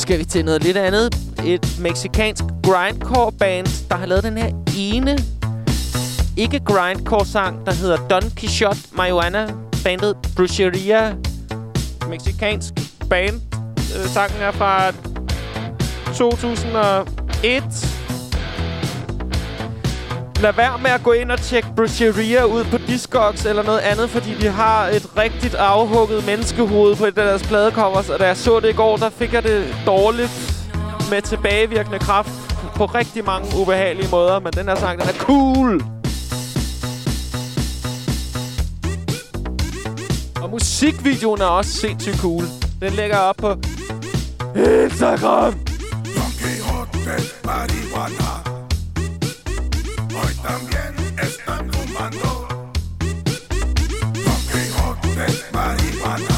[0.00, 1.14] Skal vi til noget lidt andet.
[1.44, 5.18] Et meksikansk grindcore band, der har lavet den her ene
[6.36, 9.46] ikke grindcore sang, der hedder Don Quixote Marijuana.
[9.84, 11.14] Bandet Brucheria.
[12.08, 12.74] Meksikansk
[13.10, 13.40] band.
[13.96, 14.90] Øh, sangen er fra
[16.14, 17.99] 2001.
[20.42, 24.10] Lad være med at gå ind og tjekke Brucheria ud på Discogs eller noget andet,
[24.10, 28.08] fordi de har et rigtigt afhugget menneskehoved på et af deres pladecovers.
[28.08, 30.30] Og da jeg så det i går, der fik jeg det dårligt
[31.10, 32.30] med tilbagevirkende kraft
[32.76, 34.40] på rigtig mange ubehagelige måder.
[34.40, 35.82] Men den her sang, den er cool!
[40.42, 42.44] Og musikvideoen er også sindssygt cool.
[42.82, 43.50] Den lægger op på
[44.56, 45.52] Instagram.
[45.52, 46.32] Don
[46.64, 46.88] hot,
[47.44, 48.22] marihuana.
[48.24, 48.39] Hoy
[52.00, 52.48] están fumando.
[54.24, 56.29] Don Quijote marihuana.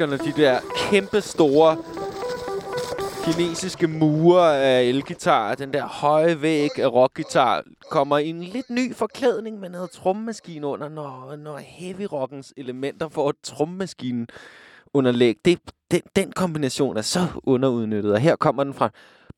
[0.00, 1.76] Danskerne de der kæmpe store
[3.24, 8.94] kinesiske mure af elgitar, den der høje væg af rockgitar, kommer i en lidt ny
[8.94, 14.26] forklædning med noget trommemaskine under, når, når heavy rockens elementer får et trommemaskine
[14.94, 15.36] underlæg.
[15.44, 15.58] Det,
[15.90, 18.90] den, den kombination er så underudnyttet, og her kommer den fra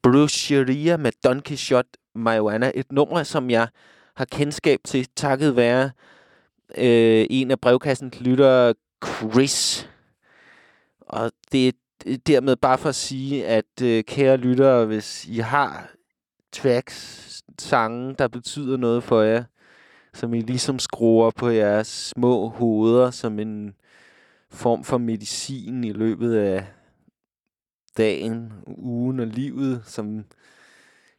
[0.03, 3.69] Brucheria med Don Quixote Marijuana, et nummer, som jeg
[4.17, 5.91] har kendskab til takket være
[6.79, 9.89] øh, en af brevkassens lyttere, Chris.
[11.13, 11.73] Og det er
[12.07, 15.91] øh, dermed bare for at sige, at øh, kære lyttere, hvis I har
[16.53, 19.45] tracks, sange, der betyder noget for jer,
[20.15, 23.75] som I ligesom skruer på jeres små hoveder som en
[24.51, 26.67] form for medicin i løbet af
[27.97, 30.25] dagen, ugen og livet, som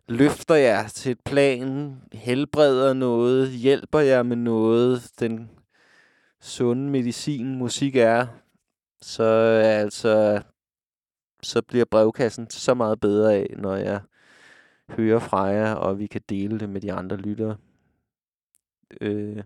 [0.07, 5.49] løfter jer til et plan, helbreder noget, hjælper jer med noget, den
[6.41, 8.27] sunde medicin, musik er,
[9.03, 10.41] så øh, altså
[11.41, 14.01] så bliver brevkassen så meget bedre af, når jeg
[14.89, 17.57] hører fra jer, og vi kan dele det med de andre lyttere.
[19.01, 19.43] Øh,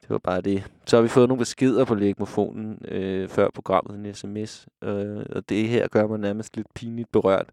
[0.00, 0.70] det var bare det.
[0.86, 5.48] Så har vi fået nogle beskeder på legmofonen øh, før programmet, en sms, øh, og
[5.48, 7.50] det her gør mig nærmest lidt pinligt berørt.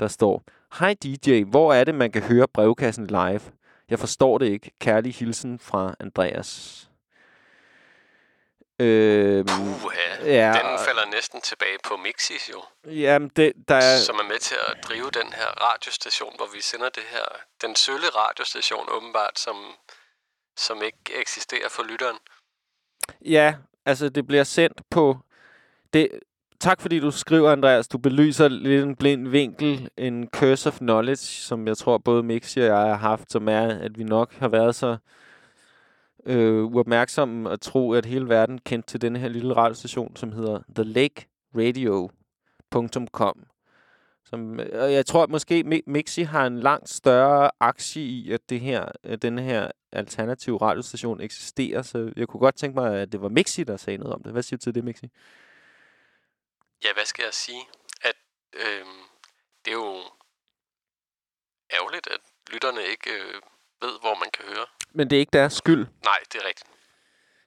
[0.00, 0.42] Der står,
[0.78, 3.40] Hej DJ, hvor er det, man kan høre brevkassen live?
[3.90, 4.70] Jeg forstår det ikke.
[4.78, 6.89] Kærlig hilsen fra Andreas.
[8.80, 13.96] Øh, Puha, ja, den falder næsten tilbage på Mixis jo, Jamen, det, der er...
[13.96, 17.24] som er med til at drive den her radiostation, hvor vi sender det her,
[17.62, 19.56] den sølle radiostation åbenbart, som,
[20.56, 22.16] som ikke eksisterer for lytteren.
[23.24, 23.54] Ja,
[23.86, 25.18] altså det bliver sendt på...
[25.92, 26.08] Det,
[26.60, 27.88] tak fordi du skriver, Andreas.
[27.88, 32.60] Du belyser lidt en blind vinkel, en curse of knowledge, som jeg tror både Mixi
[32.60, 34.98] og jeg har haft, som er, at vi nok har været så øh,
[36.26, 40.60] øh, uopmærksomme at tro, at hele verden kendte til denne her lille radiostation, som hedder
[40.74, 43.46] The Lake Radio.com.
[44.24, 48.50] Som, øh, og jeg tror at måske Mixi har en langt større aktie i, at
[48.50, 51.82] det her, at denne her alternative radiostation eksisterer.
[51.82, 54.32] Så jeg kunne godt tænke mig, at det var Mixi, der sagde noget om det.
[54.32, 55.10] Hvad siger du til det, Mixi?
[56.84, 57.62] Ja, hvad skal jeg sige?
[58.02, 58.16] At
[58.54, 58.86] øh,
[59.64, 59.96] det er jo
[61.72, 62.20] ærgerligt, at
[62.52, 63.34] lytterne ikke øh,
[63.82, 64.66] ved, hvor man kan høre.
[64.94, 65.86] Men det er ikke deres skyld.
[66.04, 66.70] Nej, det er rigtigt.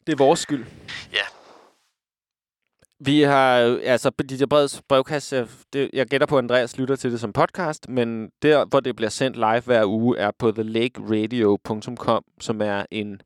[0.07, 0.65] Det er vores skyld.
[1.13, 1.25] Ja.
[2.99, 7.19] Vi har, altså, DJ Breds brevkasse, det, jeg gætter på, at Andreas lytter til det
[7.19, 12.61] som podcast, men der, hvor det bliver sendt live hver uge, er på thelakeradio.com, som
[12.61, 13.21] er en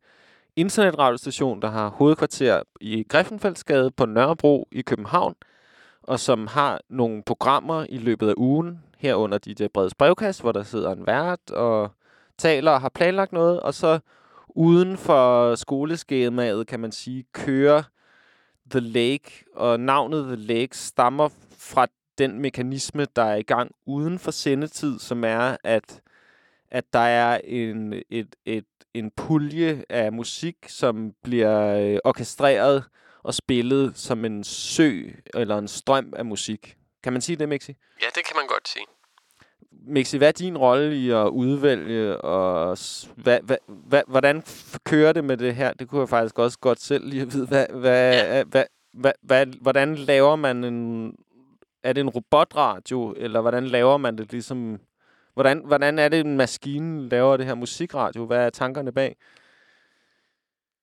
[0.55, 5.35] internetradiostation, der har hovedkvarter i Griffenfeldsgade på Nørrebro i København,
[6.03, 10.63] og som har nogle programmer i løbet af ugen, herunder DJ Breds brevkasse, hvor der
[10.63, 11.91] sidder en vært og
[12.37, 13.99] taler og har planlagt noget, og så
[14.47, 17.83] uden for skoleskemaet, kan man sige, kører
[18.71, 24.19] The Lake, og navnet The Lake stammer fra den mekanisme, der er i gang uden
[24.19, 26.01] for sendetid, som er, at,
[26.71, 32.83] at der er en, et, et, en pulje af musik, som bliver øh, orkestreret
[33.23, 36.77] og spillet som en sø eller en strøm af musik.
[37.03, 37.75] Kan man sige det, Mixi?
[38.01, 38.85] Ja, det kan man godt sige.
[39.79, 42.77] Mixi, hvad er din rolle i at udvælge, og
[43.15, 44.43] hvad, hvad, hvad, hvordan
[44.85, 45.73] kører det med det her?
[45.73, 47.47] Det kunne jeg faktisk også godt selv lige vide.
[47.47, 48.43] Hvad, hvad, ja.
[48.43, 51.13] hvad, hvad, hvad, hvordan laver man en...
[51.83, 54.79] Er det en robotradio, eller hvordan laver man det ligesom...
[55.33, 58.25] Hvordan, hvordan er det, en maskine laver det her musikradio?
[58.25, 59.15] Hvad er tankerne bag?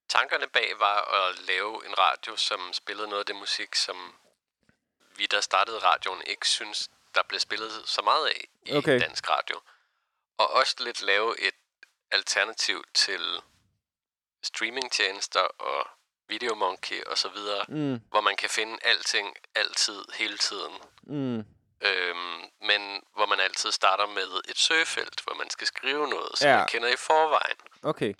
[0.08, 3.96] Tankerne bag var at lave en radio, som spillede noget af det musik, som
[5.18, 9.00] vi, der startede radioen, ikke synes, der blev spillet så meget af i Okay.
[9.00, 9.60] dansk radio.
[10.38, 11.54] Og også lidt lave et
[12.10, 13.40] alternativ til
[14.42, 15.86] streamingtjenester og
[16.28, 20.72] Videomonkey og så videre, Mm, hvor man kan finde alting, altid, hele tiden.
[21.02, 21.44] mm,
[21.80, 26.48] Øhm, men hvor man altid starter med et søgefelt, hvor man skal skrive noget, som
[26.48, 26.56] Ja.
[26.56, 27.56] man kender i forvejen.
[27.82, 28.14] okay.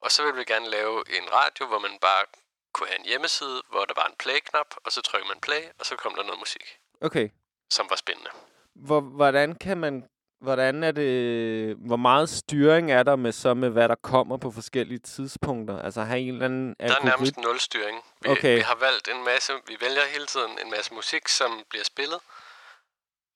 [0.00, 2.24] Og så vil vi gerne lave en radio, hvor man bare
[2.72, 5.86] kunne have en hjemmeside, hvor der var en play-knap, og så trykker man play, og
[5.86, 7.28] så kom der noget musik, Okay.
[7.70, 8.30] Som var spændende.
[8.74, 10.04] Hvor, hvordan kan man...
[10.40, 11.76] Hvordan er det...
[11.76, 15.82] Hvor meget styring er der med så med, hvad der kommer på forskellige tidspunkter?
[15.82, 18.04] Altså have en eller anden Der er nærmest nul styring.
[18.20, 18.56] Vi, Okay.
[18.56, 22.20] vi har valgt en masse, vi vælger hele tiden en masse musik, som bliver spillet,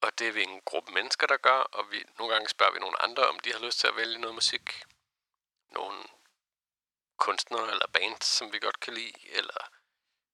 [0.03, 2.79] og det er vi en gruppe mennesker, der gør, og vi, nogle gange spørger vi
[2.81, 4.83] nogle andre, om de har lyst til at vælge noget musik.
[5.75, 5.99] Nogle
[7.19, 9.61] kunstnere eller bands, som vi godt kan lide, eller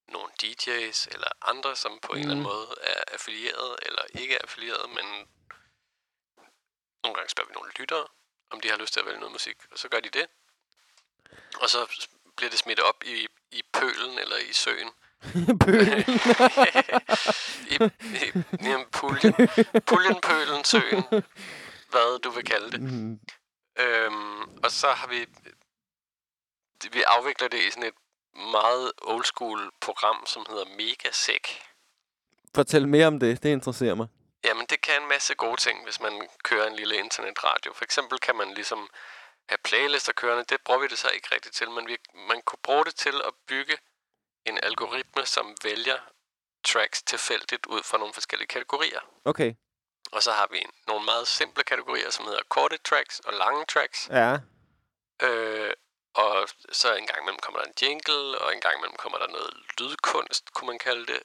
[0.09, 2.19] nogle DJ's, eller andre, som på mm.
[2.19, 2.53] en eller anden Mhm.
[2.55, 5.07] måde er affilieret, eller ikke er affilieret, men
[7.03, 8.07] nogle gange spørger vi nogle lyttere,
[8.51, 10.27] om de har lyst til at vælge noget musik, og så gør de det.
[11.61, 11.81] Og så
[12.37, 14.91] bliver det smidt op i, i pølen eller i søen.
[15.65, 15.89] Pøl.
[17.73, 17.75] I,
[18.25, 18.27] i,
[18.67, 19.35] i en puljen.
[19.87, 21.05] Puljen, pølen, søen.
[21.91, 22.81] Hvad du vil kalde det.
[22.83, 23.21] Mm,
[23.81, 25.27] Øhm, og så har vi...
[26.93, 27.95] Vi afvikler det i sådan et
[28.39, 31.45] meget old school program, som hedder Megasec.
[32.55, 33.43] Fortæl mere om det.
[33.43, 34.09] Det interesserer mig.
[34.45, 37.73] Jamen, det kan en masse gode ting, hvis man kører en lille internetradio.
[37.73, 38.89] For eksempel kan man ligesom
[39.49, 40.45] have playlister kørende.
[40.45, 41.97] Det bruger vi det så ikke rigtigt til, men vi,
[42.29, 43.77] man kunne bruge det til at bygge
[44.45, 45.99] en algoritme, som vælger
[46.65, 49.01] tracks tilfældigt ud fra nogle forskellige kategorier.
[49.25, 49.55] Okay.
[50.13, 54.09] Og så har vi nogle meget simple kategorier, som hedder korte tracks og lange tracks.
[54.11, 54.39] Ja.
[55.23, 55.73] Øh,
[56.25, 59.27] og så en gang imellem kommer der en jingle, og en gang imellem kommer der
[59.27, 61.21] noget lydkunst, kunne man kalde det,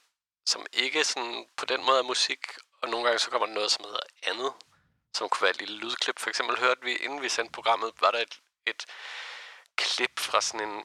[0.46, 2.42] som ikke sådan på den måde er musik.
[2.82, 4.52] Og nogle gange så kommer der noget, som hedder andet,
[5.14, 6.18] som kunne være et lille lydklip.
[6.18, 8.86] For eksempel hørte vi, inden vi sendte programmet, var der et, et
[9.76, 10.84] klip fra sådan en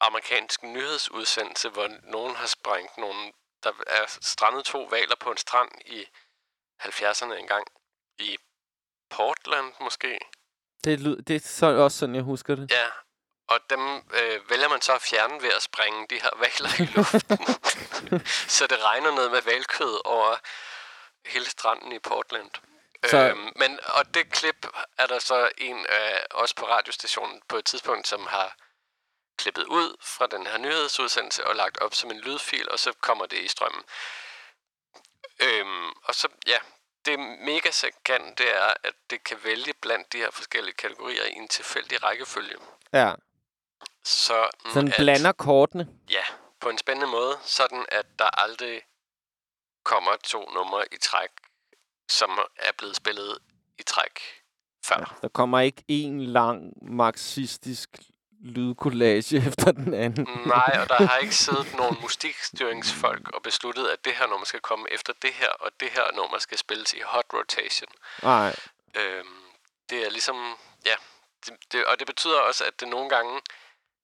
[0.00, 3.32] amerikansk nyhedsudsendelse, hvor nogen har sprængt nogle...
[3.62, 6.04] Der er strandet to valer på en strand i
[6.82, 7.66] 70'erne engang.
[8.18, 8.38] I
[9.10, 10.18] Portland måske.
[10.84, 12.70] Det, lyd, det er så også sådan, jeg husker det.
[12.70, 12.88] Ja,
[13.50, 16.86] og dem øh, vælger man så at fjerne ved at sprænge de her valer i
[16.94, 17.38] luften.
[18.56, 20.36] så det regner ned med valkød over
[21.26, 22.50] hele stranden i Portland.
[23.04, 23.16] Så- Så...
[23.18, 24.66] Øhm, men, og det klip
[24.98, 28.56] er der så en af os på radiostationen på et tidspunkt, som har
[29.38, 33.26] klippet ud fra den her nyhedsudsendelse og lagt op som en lydfil, og så kommer
[33.26, 33.82] det i strømmen.
[35.42, 36.58] Øhm, og så, ja,
[37.04, 37.70] det mega
[38.04, 42.02] kan, det er, at det kan vælge blandt de her forskellige kategorier i en tilfældig
[42.02, 42.56] rækkefølge.
[42.92, 43.12] Ja.
[44.04, 45.88] Så, Så den blander kortene.
[46.10, 46.22] Ja,
[46.60, 48.82] på en spændende måde, sådan at der aldrig
[49.84, 51.30] kommer to numre i træk,
[52.08, 53.38] som er blevet spillet
[53.78, 54.20] i træk
[54.84, 55.18] før.
[55.22, 57.88] Der kommer ikke en lang marxistisk
[58.42, 60.26] lydkollage efter den anden.
[60.46, 64.60] Nej, og der har ikke siddet nogen musikstyringsfolk og besluttet, at det her nummer skal
[64.60, 67.92] komme efter det her, og det her nummer skal spilles i hot rotation.
[68.22, 68.56] Nej.
[68.96, 69.40] Øhm,
[69.90, 70.94] det er ligesom, ja,
[71.46, 73.40] det, det, og det betyder også, at det nogle gange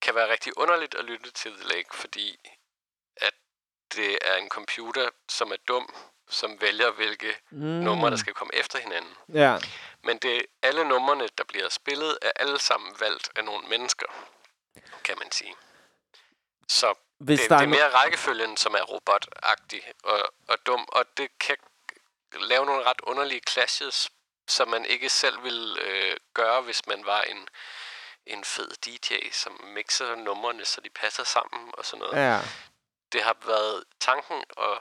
[0.02, 2.38] kan være rigtig underligt at lytte til The Lake, fordi
[3.16, 3.32] at
[3.94, 5.94] det er en computer, som er dum,
[6.28, 7.58] som vælger, hvilke Mm.
[7.66, 9.14] numre, der skal komme efter hinanden.
[9.34, 9.58] Ja.
[10.02, 14.06] Men det alle numrene, der bliver spillet, er alle sammen valgt af nogle mennesker,
[15.04, 15.54] kan man sige.
[16.68, 20.66] Så Hvis det, der det er er no- mere rækkefølgen, som er robotagtig og, og
[20.66, 21.56] dum, og det kan
[22.32, 24.10] lave nogle ret underlige clashes,
[24.48, 27.48] som man ikke selv ville øh, gøre, hvis man var en,
[28.26, 32.16] en fed DJ, som mixer numrene, så de passer sammen og sådan noget.
[32.32, 32.40] Ja.
[33.12, 34.78] Det har været tanken at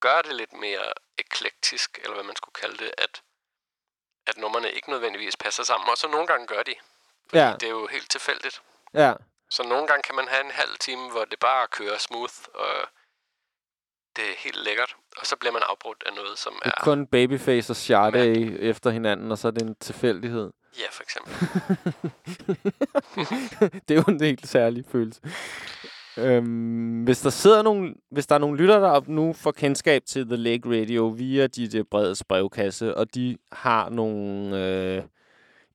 [0.00, 3.22] gøre det lidt mere eklektisk, eller hvad man skulle kalde det, at,
[4.26, 6.74] at numrene ikke nødvendigvis passer sammen, og så nogle gange gør de.
[7.28, 7.52] Fordi Ja.
[7.60, 8.62] det er jo helt tilfældigt.
[8.94, 9.12] Ja.
[9.50, 12.88] Så nogle gange kan man have en halv time, hvor det bare kører smooth, og
[14.16, 14.96] Det er helt lækkert.
[15.16, 16.70] Og så bliver man afbrudt af noget, som Det er...
[16.78, 20.52] er kun Babyface og Sade efter hinanden, og så er det en tilfældighed.
[20.78, 21.32] Ja, for eksempel.
[23.88, 25.20] det er jo en helt særlig følelse.
[26.18, 30.26] Øhm, hvis der sidder nogle, hvis der er nogle lytter, der nu får kendskab til
[30.26, 35.02] The Lake Radio via dit breds brevkasse, og de har nogle øh,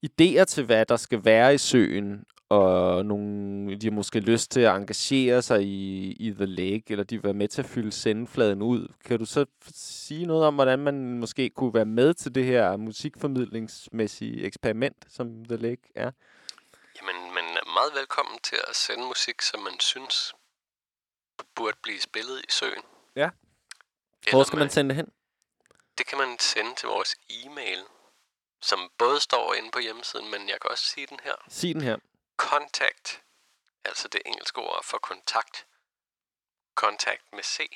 [0.05, 4.61] idéer til, hvad der skal være i søen, og nogle, de har måske lyst til
[4.61, 7.91] at engagere sig i, i The Lake, eller de vil være med til at fylde
[7.91, 8.87] sendefladen ud.
[9.05, 12.77] Kan du så sige noget om, hvordan man måske kunne være med til det her
[12.77, 16.11] musikformidlingsmæssige eksperiment, som The Lake er?
[17.07, 20.33] Jamen, man er meget velkommen til at sende musik, som man synes
[21.55, 22.83] burde blive spillet i søen.
[23.15, 23.29] Ja.
[24.29, 25.13] Hvor skal man sende det hen?
[25.97, 27.83] Det kan man sende til vores e-mail,
[28.61, 31.35] som både står inde på hjemmesiden, men jeg kan også sige den her.
[31.49, 31.97] Sig den her.
[32.37, 33.23] Contact,
[33.85, 35.67] altså det engelske ord for kontakt.
[36.75, 37.69] Kontakt med C.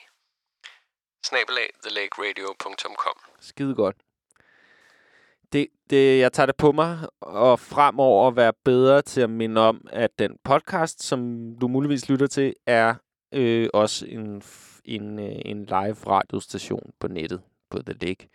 [1.23, 3.17] Snabelag thelakeradio.com.
[3.39, 3.97] Skide godt.
[5.53, 9.87] Det, det, jeg tager det på mig, og fremover være bedre til at minde om,
[9.91, 12.95] at den podcast, som du muligvis lytter til, er
[13.31, 14.43] øh, også en,
[14.85, 18.29] en, øh, en live radiostation på nettet på The Lake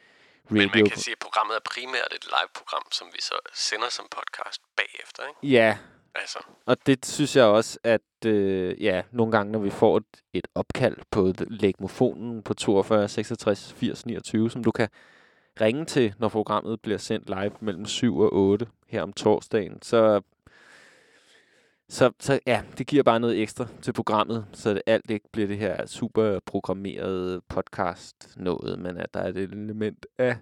[0.51, 0.83] Men Radio.
[0.83, 4.63] man kan sige, at programmet er primært et live-program, som vi så sender som podcast
[4.77, 5.55] bagefter, ikke?
[5.57, 5.79] Ja,
[6.21, 10.23] Altså, og det synes jeg også, at øh, ja, nogle gange, når vi får et,
[10.33, 14.89] et opkald på The Legmofonen på 42 66 80 29, som du kan
[15.61, 20.21] ringe til, når programmet bliver sendt live mellem 7 og 8 her om torsdagen, så,
[21.89, 25.49] så, så ja, det giver bare noget ekstra til programmet, så det alt ikke bliver
[25.49, 30.37] det her super programmerede podcast noget, men at der er et element af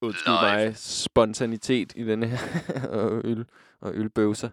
[0.00, 2.38] undskyld mig, spontanitet i denne her
[2.98, 3.46] og øl
[3.80, 4.50] og ølbøvser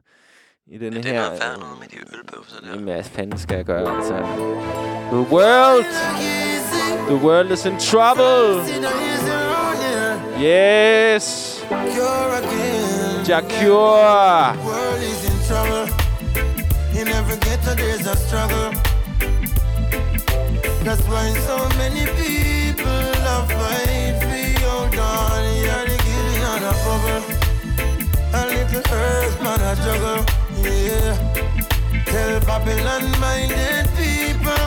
[0.67, 1.21] i denne det er her.
[1.21, 2.69] noget værd noget med de ølbøvser der.
[2.69, 4.17] Jamen, hvad fanden skal jeg gøre, altså?
[5.11, 5.85] The world!
[7.07, 8.63] The world is in trouble!
[10.39, 11.25] Yes!
[13.27, 14.55] Jacure!
[14.69, 15.85] world is in trouble.
[16.99, 18.69] In every ghetto there's a struggle.
[20.85, 25.53] That's why so many people are fight for your daughter.
[25.65, 27.23] You're the giving on a bubble.
[28.39, 30.42] A little earth man a juggle.
[30.63, 31.15] Yeah.
[32.05, 34.65] Tell Babylon minded people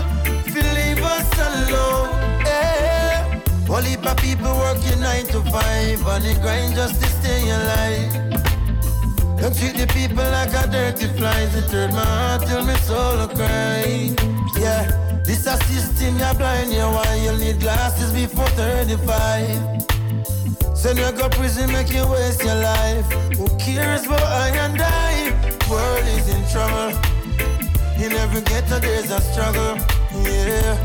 [0.53, 2.11] to leave us alone.
[2.45, 3.41] Yeah.
[3.69, 8.13] All heap of people working nine to five on the grind just to stay alive.
[9.39, 11.55] Don't treat the people like a dirty flies.
[11.55, 14.15] It hurt my heart till my soul cry.
[14.59, 16.73] Yeah, this a system you're blind.
[16.73, 19.85] Yeah, why you need glasses before 35?
[20.75, 23.07] Send you go prison, make you waste your life.
[23.37, 25.56] Who cares about I and I?
[25.71, 26.97] World is in trouble.
[27.99, 29.77] In every ghetto there's a struggle.
[30.23, 30.77] Yeah,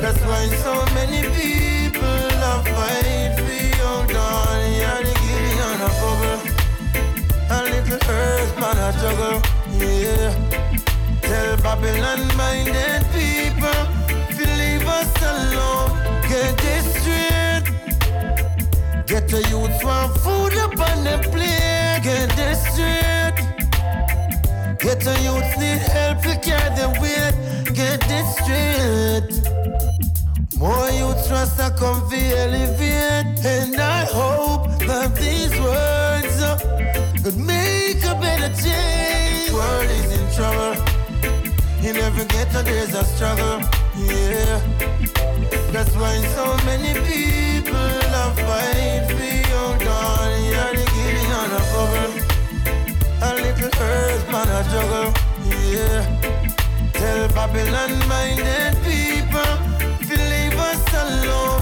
[0.00, 4.66] that's why so many people are fight for your daughter.
[4.78, 6.40] You're the giddy on a bubble.
[7.50, 9.38] A little earth man a juggle,
[9.78, 10.34] yeah.
[11.22, 13.82] Tell Babylon minded people
[14.36, 15.90] to leave us alone.
[16.28, 17.64] Get this straight.
[19.06, 22.00] Get the youth want food up on the plate.
[22.02, 23.07] Get this straight.
[24.80, 27.34] Get the youth need help to carry the weight.
[27.74, 29.30] Get this straight.
[30.56, 33.44] More youths trust to come for elevate.
[33.44, 36.38] And I hope that these words
[37.24, 39.52] Could make a better change.
[39.52, 40.74] World is in trouble.
[41.82, 43.60] In every ghetto there's a struggle.
[43.96, 44.60] Yeah.
[45.72, 49.27] That's why so many people are fight
[53.58, 55.12] A little earth man a juggle
[55.72, 56.38] Yeah
[56.92, 59.52] Tell Babylon minded people
[60.06, 61.57] to leave us alone.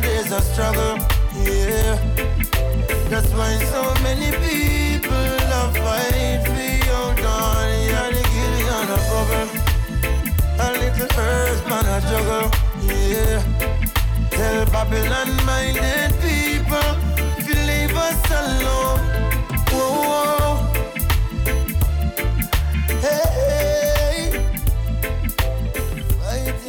[0.00, 0.96] There's a struggle,
[1.34, 1.98] yeah.
[3.10, 5.28] That's why so many people
[5.58, 7.68] are fight for your daughter.
[7.88, 9.50] You're the giddy on a bubble.
[10.60, 12.48] A little earth man a juggle,
[12.88, 13.40] yeah.
[14.30, 16.90] Tell Babylon minded people
[17.46, 18.93] to leave us alone.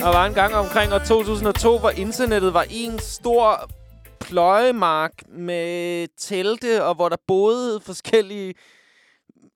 [0.06, 3.70] Der var en gang omkring år 2002, hvor internettet var en stor
[4.20, 8.54] pløjemark med telte, og hvor der boede forskellige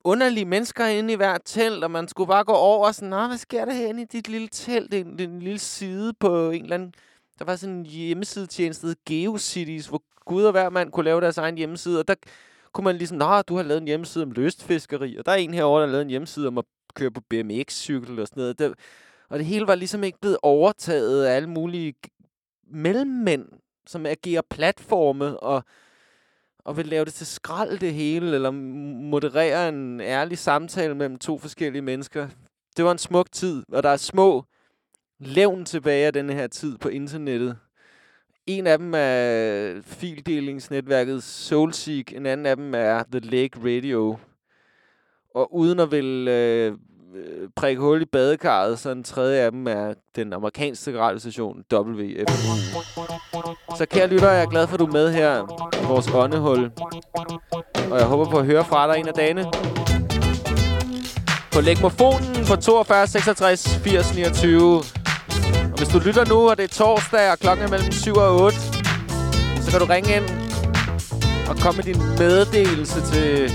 [0.04, 3.28] underlige mennesker inde i hvert telt, og man skulle bare gå over og sådan, Nå,
[3.28, 4.92] hvad sker der herinde i dit lille telt?
[4.92, 6.94] Det er en, en lille side på en eller anden...
[7.40, 11.38] Der var sådan en hjemmesidetjeneste, der GeoCities, hvor Gud og hver mand kunne lave deres
[11.38, 12.16] egen hjemmeside, og der
[12.74, 15.54] kunne man ligesom, Nå, du har lavet en hjemmeside om løstfiskeri, og der er en
[15.54, 18.60] herovre, der har lavet en hjemmeside om at køre på BMX-cykel og sådan noget.
[18.60, 18.74] Det,
[19.30, 21.94] og det hele var ligesom ikke blevet overtaget af alle mulige
[22.72, 23.46] mellemmænd,
[23.88, 25.64] som agerer platforme og,
[26.60, 31.38] og vil lave det til skrald det hele, eller moderere en ærlig samtale mellem to
[31.38, 32.28] forskellige mennesker.
[32.78, 34.46] Det var en smuk tid, og der er små
[35.20, 37.58] levn tilbage af denne her tid på internettet.
[38.46, 44.18] En af dem er fildelingsnetværket Soulseek, en anden af dem er The Lake Radio.
[45.36, 46.78] Og uden at vil øh,
[47.16, 52.30] Øh, prikke hul i badekarret, så en tredje af dem er den amerikanske radiostation WF.
[53.78, 55.42] Så kære lytter, jeg er glad for, at du er med her
[55.84, 56.72] i vores åndehul.
[57.92, 59.46] Og jeg håber på at høre fra dig en af dagene.
[61.54, 64.78] På lægmofonen på 42 66 80 29.
[65.72, 68.42] Og hvis du lytter nu, og det er torsdag, og klokken er mellem 7 og
[68.42, 68.58] 8,
[69.62, 70.26] så kan du ringe ind
[71.50, 73.52] og komme med din meddelelse til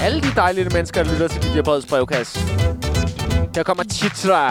[0.00, 2.40] alle de dejlige mennesker, der lytter til DJ Breds brevkasse.
[3.56, 4.42] Her kommer Chitra.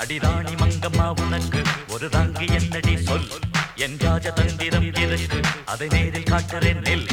[0.00, 1.60] அடிராணி மங்கம்மா உனக்கு
[1.94, 3.26] ஒரு தாங்கி என்னடி சொல்
[3.84, 5.40] என் ராஜ தந்திரம் இருக்கு
[5.72, 7.06] அதை நேரில் காட்டுறேன் நெல்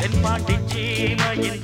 [0.00, 1.62] தென் பாண்டி சீமையின்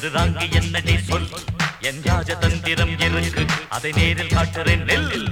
[0.00, 1.28] ஒரு தாங்கி என்னடி சொல்.
[1.80, 4.84] என் ராஜதந்திரம் இருக்கு அதை நேரில் காட்டுறேன்.
[4.84, 5.29] நெல்.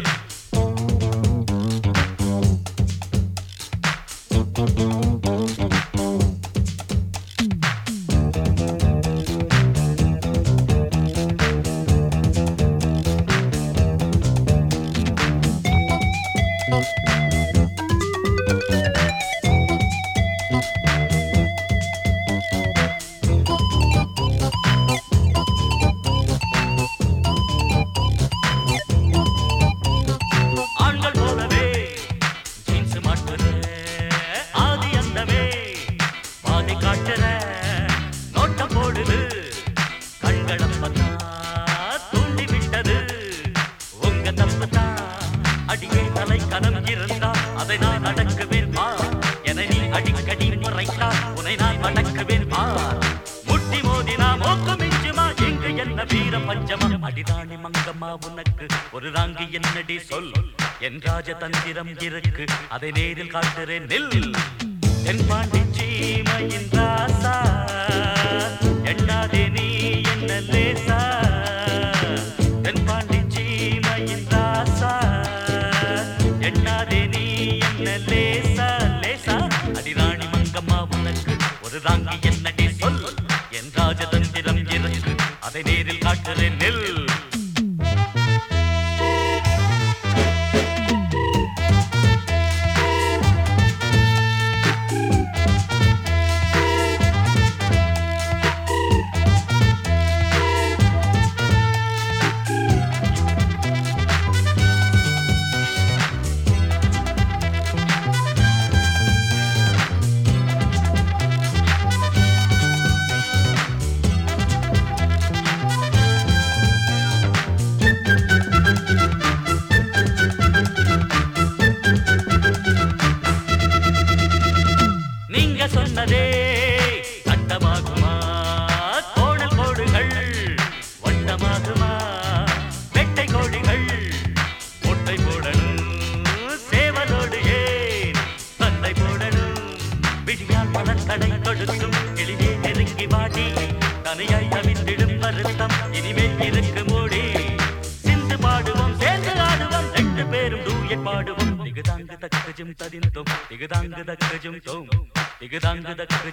[62.78, 64.10] அதை நேரில் காட்டுறேன் நெல்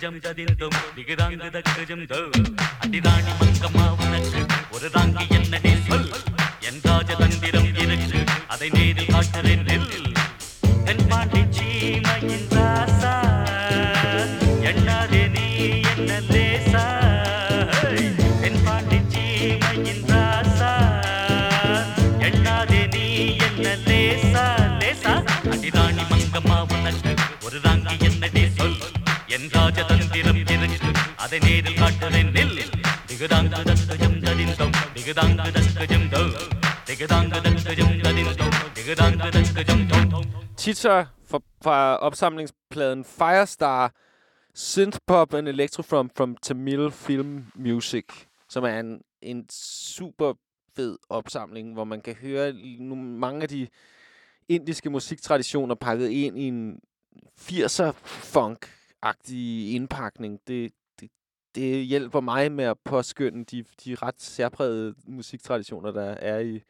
[0.05, 2.15] 좀 저딜 좀 니그당그닥 그좀 더.
[40.85, 43.91] Teacher fra, fra opsamlingspladen Firestar,
[44.53, 48.05] Synthpop and Electro from, from Tamil Film Music,
[48.49, 50.33] som er en, en super
[50.75, 52.53] fed opsamling, hvor man kan høre
[52.93, 53.67] mange af de
[54.49, 56.79] indiske musiktraditioner pakket ind i en
[57.39, 60.39] 80'er funk-agtig indpakning.
[60.47, 61.09] Det, det,
[61.55, 66.63] det hjælper mig med at påskynde de, de ret særprægede musiktraditioner, der er i,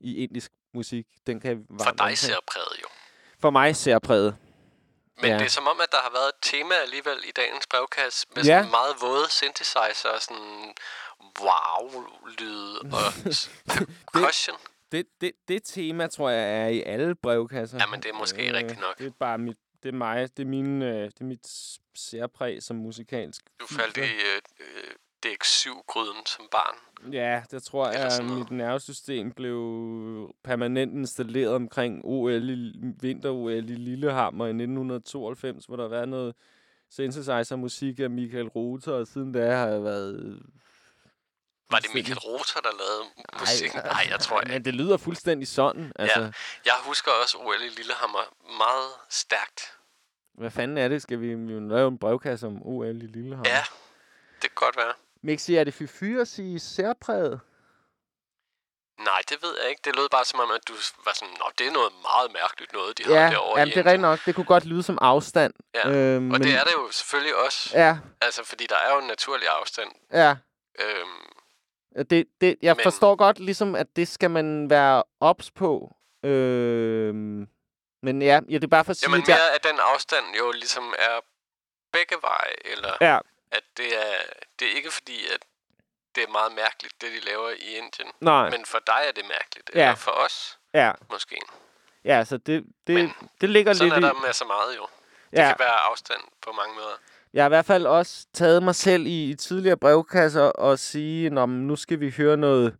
[0.00, 1.06] i indisk musik.
[1.26, 2.16] Den kan For dig anbefale.
[2.16, 2.95] ser præget jo.
[3.40, 4.36] For mig særpræget.
[5.20, 5.38] Men Ja.
[5.38, 8.44] det er som om, at der har været et tema alligevel i dagens brevkasse med
[8.44, 8.58] Ja.
[8.58, 10.74] sådan meget våde synthesizer og sådan
[11.40, 13.12] wow-lyd og
[14.12, 14.56] percussion.
[14.92, 17.78] Det, det, det tema, tror jeg, er i alle brevkasser.
[17.80, 18.98] Jamen, det er måske rigtigt nok.
[18.98, 20.36] Det er bare mit, det er mig.
[20.36, 21.46] Det er, min, øh, det er mit
[21.96, 23.42] særpræg som musikalsk.
[23.60, 24.90] Du faldt i øh, øh,
[25.26, 27.12] DX7-gryden som barn.
[27.12, 28.38] Ja, det tror jeg, noget.
[28.38, 35.88] mit nervesystem blev permanent installeret omkring OL i, vinter-OL i Lillehammer i 1992, hvor der
[35.88, 36.34] været noget
[36.90, 40.42] synthesizer-musik af Michael Rother, og siden da har jeg været...
[41.70, 43.04] Var det Michael Rother, der lavede
[43.40, 43.80] musikken?
[43.84, 44.64] Nej, jeg tror Men ikke.
[44.64, 45.92] det lyder fuldstændig sådan.
[45.96, 46.30] Altså, Ja.
[46.64, 49.60] Jeg husker også OL i Lillehammer meget stærkt.
[50.34, 51.02] Hvad fanden er det?
[51.02, 53.48] Skal vi, vi lave en brevkasse om OL i Lillehammer?
[53.50, 53.62] Ja,
[54.42, 54.92] det kan godt være.
[55.22, 57.40] Mixi, er det fyfyr at sige særpræget?
[59.00, 59.80] Nej, det ved jeg ikke.
[59.84, 60.72] Det lød bare som om, at du
[61.04, 63.74] var sådan, Nå, det er noget meget mærkeligt noget, de har Ja, derovre jamen, i
[63.74, 64.18] det er rigtigt nok.
[64.26, 65.54] Det kunne godt lyde som afstand.
[65.74, 67.70] Ja, Øhm, Og det er det jo selvfølgelig også.
[67.74, 69.90] Ja, Altså, fordi der er jo en naturlig afstand.
[70.12, 70.36] ja.
[70.80, 75.96] Øhm, Det, det, jeg Men- forstår godt ligesom, at det skal man være ops på.
[76.24, 77.48] Øhm,
[78.02, 79.78] men ja, ja, det er bare for at sige, jamen at jeg, mere, at den
[79.94, 81.20] afstand jo ligesom er
[81.92, 83.18] begge veje, eller Ja.
[83.52, 84.14] At det er,
[84.58, 85.40] det er ikke fordi, at
[86.14, 88.08] det er meget mærkeligt, det de laver i Indien.
[88.20, 88.50] Nej.
[88.50, 89.80] Men for dig er det mærkeligt, Ja.
[89.80, 91.36] eller for os ja, måske.
[92.04, 94.14] ja, så det, det, det ligger Sådan lidt er i...
[94.14, 94.86] der med så meget jo.
[95.30, 95.46] Det Ja.
[95.48, 96.96] kan være afstand på mange måder.
[97.32, 101.30] Jeg har i hvert fald også taget mig selv i, i tidligere brevkasser og sige,
[101.30, 102.76] Nå, men nu skal vi høre noget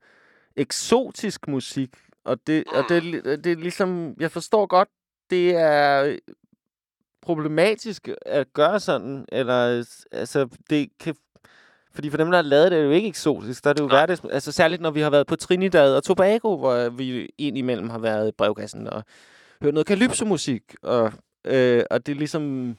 [0.56, 1.90] eksotisk musik.
[2.24, 2.76] Og det, mm.
[2.78, 4.88] og det, er li- det er ligesom, jeg forstår godt,
[5.30, 6.16] det er
[7.26, 11.14] problematisk at gøre sådan, eller altså, det kan,
[11.94, 13.64] fordi for dem, der har lavet det, er det jo ikke eksotisk.
[13.64, 16.56] Der er det jo hverdags, altså særligt når vi har været på Trinidad og Tobago,
[16.56, 19.04] hvor vi indimellem har været i brevkassen og
[19.62, 21.12] hørt noget calypso-musik, og,
[21.44, 22.76] øh, og det er ligesom,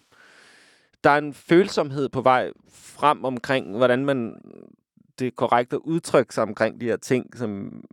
[1.03, 4.35] der er en følsomhed på vej frem omkring, hvordan man
[5.19, 7.83] det er korrekt at udtrykke sig omkring de her ting, som,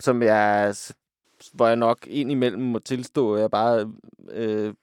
[0.00, 0.74] som jeg,
[1.52, 3.92] hvor jeg nok indimellem må tilstå, at jeg bare
[4.30, 4.74] øh,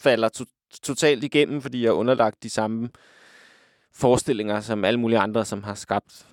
[0.00, 0.44] falder to,
[0.82, 2.88] totalt igennem, fordi jeg er underlagt de samme
[3.94, 6.26] forestillinger som alle mulige andre, som har skabt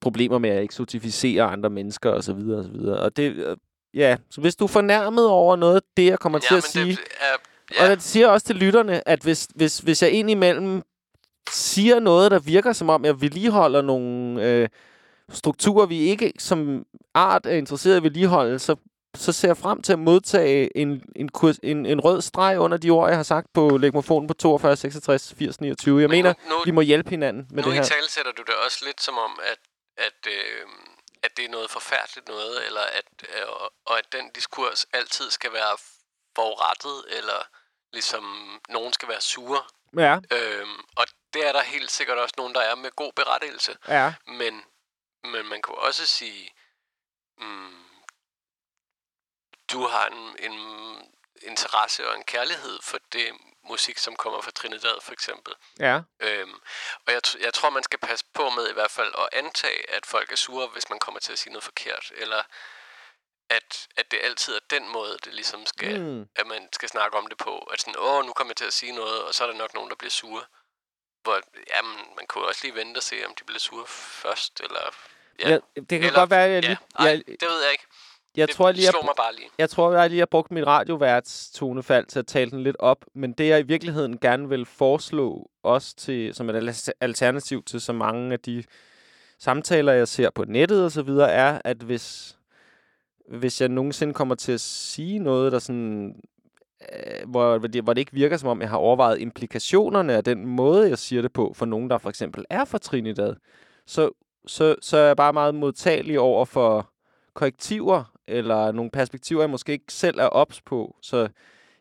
[0.00, 2.16] problemer med at eksotificere andre mennesker osv.
[2.16, 2.98] Og, så videre, og, så videre.
[2.98, 3.56] og det, øh,
[3.94, 6.90] ja, så hvis du er fornærmet over noget af det, jeg kommer til at sige,
[6.90, 10.82] det er, og jeg siger også til lytterne, at hvis, hvis, hvis jeg indimellem
[11.50, 14.68] siger noget, der virker som om, jeg vedligeholder nogle øh,
[15.28, 16.84] strukturer, vi ikke som
[17.14, 18.76] art er interesseret i vedligeholde, så,
[19.14, 22.76] så ser jeg frem til at modtage en, en, kurs, en, en rød streg under
[22.78, 26.00] de ord, jeg har sagt på legmofonen på 42, 66, 80, 29.
[26.00, 27.84] Jeg Men mener, nu- nu- vi må hjælpe hinanden med nu det i her.
[27.84, 29.58] tale sætter du det også lidt som om, at,
[29.96, 30.66] at, øh,
[31.22, 33.46] at det er noget forfærdeligt noget, eller at, øh,
[33.86, 35.76] og, at den diskurs altid skal være
[36.36, 37.40] forurettet, eller
[37.92, 38.24] ligesom
[38.68, 39.62] nogen skal være sure.
[39.98, 43.76] Ja, Øhm, og det er der helt sikkert også nogen, der er med god berettigelse.
[43.88, 44.62] ja, Men,
[45.32, 46.50] men man kunne også sige,
[47.38, 47.83] mm,
[49.74, 50.22] du har en,
[50.52, 50.56] en
[51.42, 53.26] interesse og en kærlighed for det
[53.72, 55.54] musik, som kommer fra Trinidad for eksempel.
[55.78, 56.54] ja, Øhm,
[57.06, 60.06] og jeg, jeg tror, man skal passe på med i hvert fald at antage, at
[60.06, 62.12] folk er sure, hvis man kommer til at sige noget forkert.
[62.16, 62.42] Eller
[63.50, 66.28] at, at det altid er den måde, det ligesom skal, Mm.
[66.36, 67.58] at man skal snakke om det på.
[67.58, 69.74] At sådan, åh, nu kommer jeg til at sige noget, og så er der nok
[69.74, 70.44] nogen, der bliver sure.
[71.22, 71.40] Hvor,
[71.76, 74.80] jamen, man kunne også lige vente og se, om de bliver sure først, eller...
[75.38, 75.58] Ja,
[75.90, 77.86] det kan godt være, at jeg ja, lige- ej, jeg- det ved jeg ikke.
[78.36, 79.48] Jeg det tror, jeg lige, slår mig bare lige.
[79.58, 83.04] Jeg tror, jeg lige har brugt mit radioværts tonefald til at tale den lidt op,
[83.14, 87.80] men det, jeg i virkeligheden gerne vil foreslå, også til, som et al- alternativ til
[87.80, 88.64] så mange af de
[89.38, 92.36] samtaler, jeg ser på nettet og så videre, er, at hvis,
[93.28, 96.16] hvis jeg nogensinde kommer til at sige noget, der sådan,
[96.92, 100.24] øh, hvor, hvor, det, hvor det ikke virker, som om jeg har overvejet implikationerne af
[100.24, 103.34] den måde, jeg siger det på, for nogen, der for eksempel er fra Trinidad,
[103.86, 104.10] så,
[104.46, 106.90] så, så er jeg bare meget modtagelig over for
[107.34, 110.96] korrektiver, eller nogle perspektiver, jeg måske ikke selv er ops på.
[111.02, 111.28] Så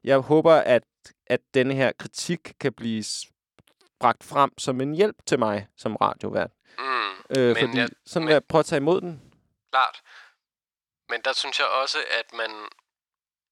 [0.04, 0.84] jeg håber, at,
[1.28, 3.04] at denne her kritik kan blive
[4.00, 6.52] bragt frem som en hjælp til mig som radiovært.
[6.80, 9.34] Mm, Øh, fordi jeg- sådan men- vil jeg prøve at tage imod den.
[9.72, 10.02] klart.
[11.10, 12.52] Men der synes jeg også, at man...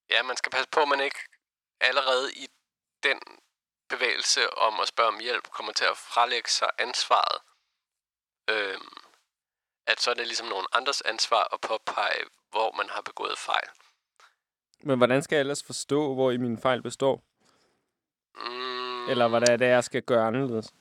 [0.09, 1.19] Ja, man skal passe på, at man ikke
[1.81, 2.47] allerede i
[3.03, 3.19] den
[3.89, 7.37] bevægelse om at spørge om hjælp kommer til at frelægge sig ansvaret.
[8.49, 8.93] Øhm,
[9.87, 13.67] at så er det ligesom nogen andres ansvar at påpege, hvor man har begået fejl.
[14.83, 17.23] Men hvordan skal jeg ellers forstå, hvor i min fejl består?
[18.35, 20.73] Mm, Eller hvad det er, det jeg skal gøre anderledes?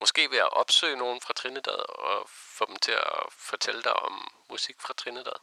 [0.00, 4.28] Måske ved at opsøge nogen fra Trinidad og få dem til at fortælle dig om
[4.50, 5.38] musik fra Trinidad.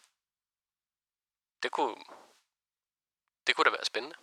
[1.64, 1.96] Det kunne,
[3.48, 4.16] det kunne da være spændende.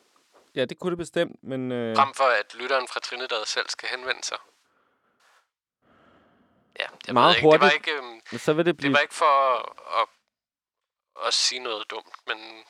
[0.55, 1.73] Ja, det kunne det bestemt, men...
[1.73, 4.39] Øh, Frem for at lytteren fra Trinidad selv skal henvende sig.
[6.81, 7.89] Ja, jeg Meget ved ikke, det var hurtigt.
[7.89, 8.93] ikke, men så vil det det blive...
[8.93, 9.25] var ikke for
[9.55, 9.63] at,
[10.03, 10.09] at,
[11.27, 12.65] at sige noget dumt, men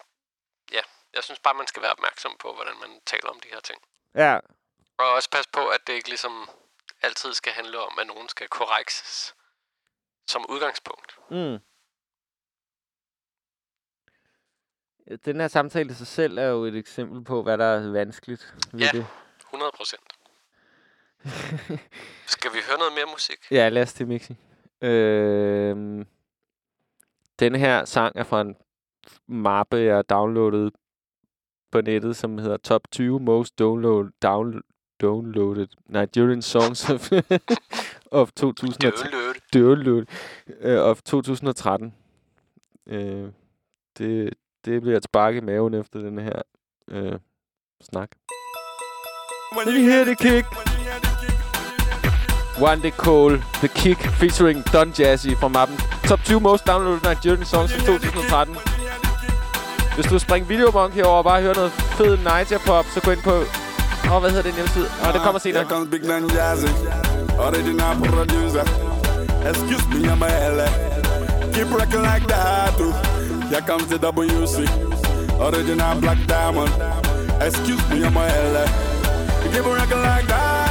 [0.72, 0.80] ja,
[1.14, 3.78] jeg synes bare, man skal være opmærksom på, hvordan man taler om de her ting.
[4.14, 4.38] Ja,
[4.98, 6.50] Og også passe på, at det ikke ligesom
[7.02, 9.34] altid skal handle om, at nogen skal korrekses
[10.26, 11.18] som udgangspunkt.
[11.30, 11.58] Mm.
[15.24, 18.54] Den her samtale i sig selv er jo et eksempel på, hvad der er vanskeligt
[18.72, 18.90] ved Ja.
[18.92, 19.06] det.
[19.40, 20.02] 100 procent.
[22.26, 23.38] Skal vi høre noget mere musik?
[23.50, 24.36] Ja, lad os det, Mixi.
[24.80, 26.06] Øhm,
[27.38, 28.56] den her sang er fra en
[29.28, 30.70] mappe, jeg downloadede
[31.72, 34.62] på nettet, som hedder Top 20 Most Download, down,
[35.00, 37.12] Downloaded Nigerian Songs of,
[38.20, 39.10] of 2013.
[39.12, 39.34] Download.
[39.54, 40.04] Download.
[40.64, 41.94] Uh, of 2013.
[42.86, 42.96] Uh,
[43.98, 46.42] det, det bliver et spark i maven efter den her
[46.92, 47.18] uh,
[47.80, 48.10] snak.
[49.56, 50.46] When you hear the kick.
[52.60, 55.76] One Day Cole, The Kick, featuring Don Jazzy fra mappen
[56.12, 58.56] Top 20 Most Downloaded Nigerian Songs fra 2013.
[59.94, 63.10] Hvis du springer Video Monkey over og bare hører noget fed Niger Pop, så gå
[63.10, 63.30] ind på...
[63.30, 64.86] Åh, oh, hvad hedder det hjemmeside?
[65.00, 65.62] Åh, oh, det kommer senere.
[65.62, 66.70] Here comes Big Dan Jazzy,
[67.46, 68.64] original producer.
[69.50, 70.68] Excuse me, I'm a LA.
[71.54, 72.92] Keep rocking like that, too.
[73.50, 74.56] Here comes the WC,
[75.46, 76.72] original Black Diamond.
[77.46, 78.64] Excuse me, I'm a LA.
[79.52, 80.61] Keep rocking like that,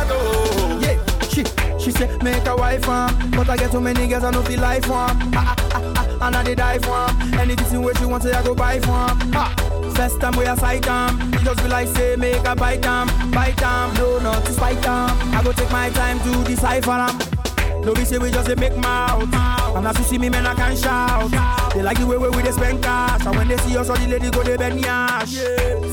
[1.91, 4.59] she say make a wife um, but I get too many girls I no feel
[4.59, 5.17] life um.
[5.35, 7.33] Ah, ah, ah, and I dey die for 'em.
[7.39, 8.91] Anything where she want say I go buy for.
[9.35, 9.53] Ah,
[9.95, 13.07] first time we a sight um, it just be like say make a bite um,
[13.31, 15.09] bite um, no not to spite um.
[15.35, 17.19] I go take my time to decipher um.
[17.84, 19.27] No be say we just dey make mouth.
[19.75, 21.32] And as you see me, man, I can shout.
[21.73, 23.25] They like the way we dey spend cash.
[23.25, 25.34] And when they see us, all the ladies go they bend yash.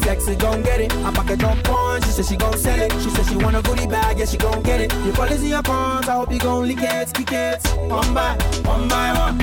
[0.05, 0.93] Sexy gon' get it.
[0.97, 2.03] I pack a jump on.
[2.03, 2.93] She said she gon' sell it.
[3.03, 4.18] She said she want a goodie bag.
[4.18, 4.91] Yeah, she gon' get it.
[4.91, 6.09] The policy your pawns.
[6.09, 7.66] I hope you gon' lick it, kick it.
[7.89, 8.34] One by
[8.64, 9.39] one by one,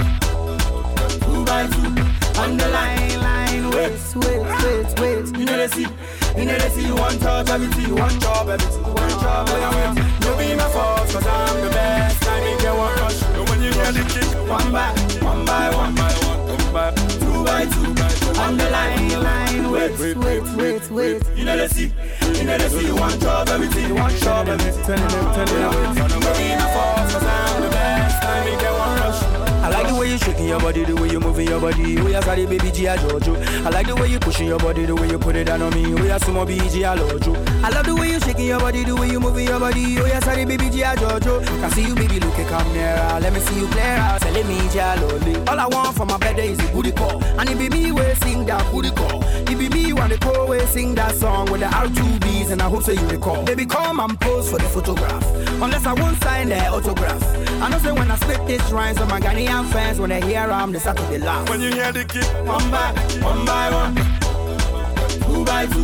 [1.26, 1.96] two by two.
[2.41, 5.39] On the line, line, wait, wait, wait, wait.
[5.39, 5.88] You know they see,
[6.38, 10.20] you know they see one touch everything, you one job everything, you one job everything.
[10.20, 12.25] No be my fault, cause I'm the best.
[13.86, 14.90] You the kick, One by,
[15.22, 18.42] one by one, by one, one by two by two.
[18.42, 21.24] On the line, line, wait, wait, wait, wait.
[21.36, 21.94] You know they see,
[22.38, 24.86] you know they see you one job everything, you one job everything.
[24.86, 27.25] Turn it up, turn it up.
[30.16, 31.99] I way shaking your body, the way you moving your body.
[32.01, 33.36] We are sorry, baby G, I Jojo.
[33.66, 35.74] I like the way you pushing your body, the way you put it down on
[35.74, 35.93] me.
[35.93, 37.36] We are sumo BG, I Lojo.
[37.61, 39.99] I love the way you shaking your body, the way you moving your body.
[39.99, 41.45] We are sorry, baby G, I Jojo.
[41.45, 43.20] Can see you, baby, look, come nearer.
[43.20, 44.18] Let me see you clearer.
[44.22, 45.49] Telling me, G, I Loli.
[45.49, 47.22] All I want from my bed is a booty call.
[47.38, 49.22] And it be me, we sing that booty call.
[49.24, 52.51] It be me, want the call, we sing that song with the R2Bs.
[52.51, 53.43] And I hope so you recall.
[53.43, 55.26] Baby, come and pose for the photograph.
[55.61, 57.22] Unless I won't sign the autograph.
[57.61, 60.41] I know say when I spit this rhymes, so my Ghanaian fans, when they hear
[60.41, 60.80] I'm to
[61.10, 61.49] they laugh.
[61.49, 62.91] When you hear the kick, One by,
[63.26, 63.95] one by one,
[65.26, 65.82] two by two,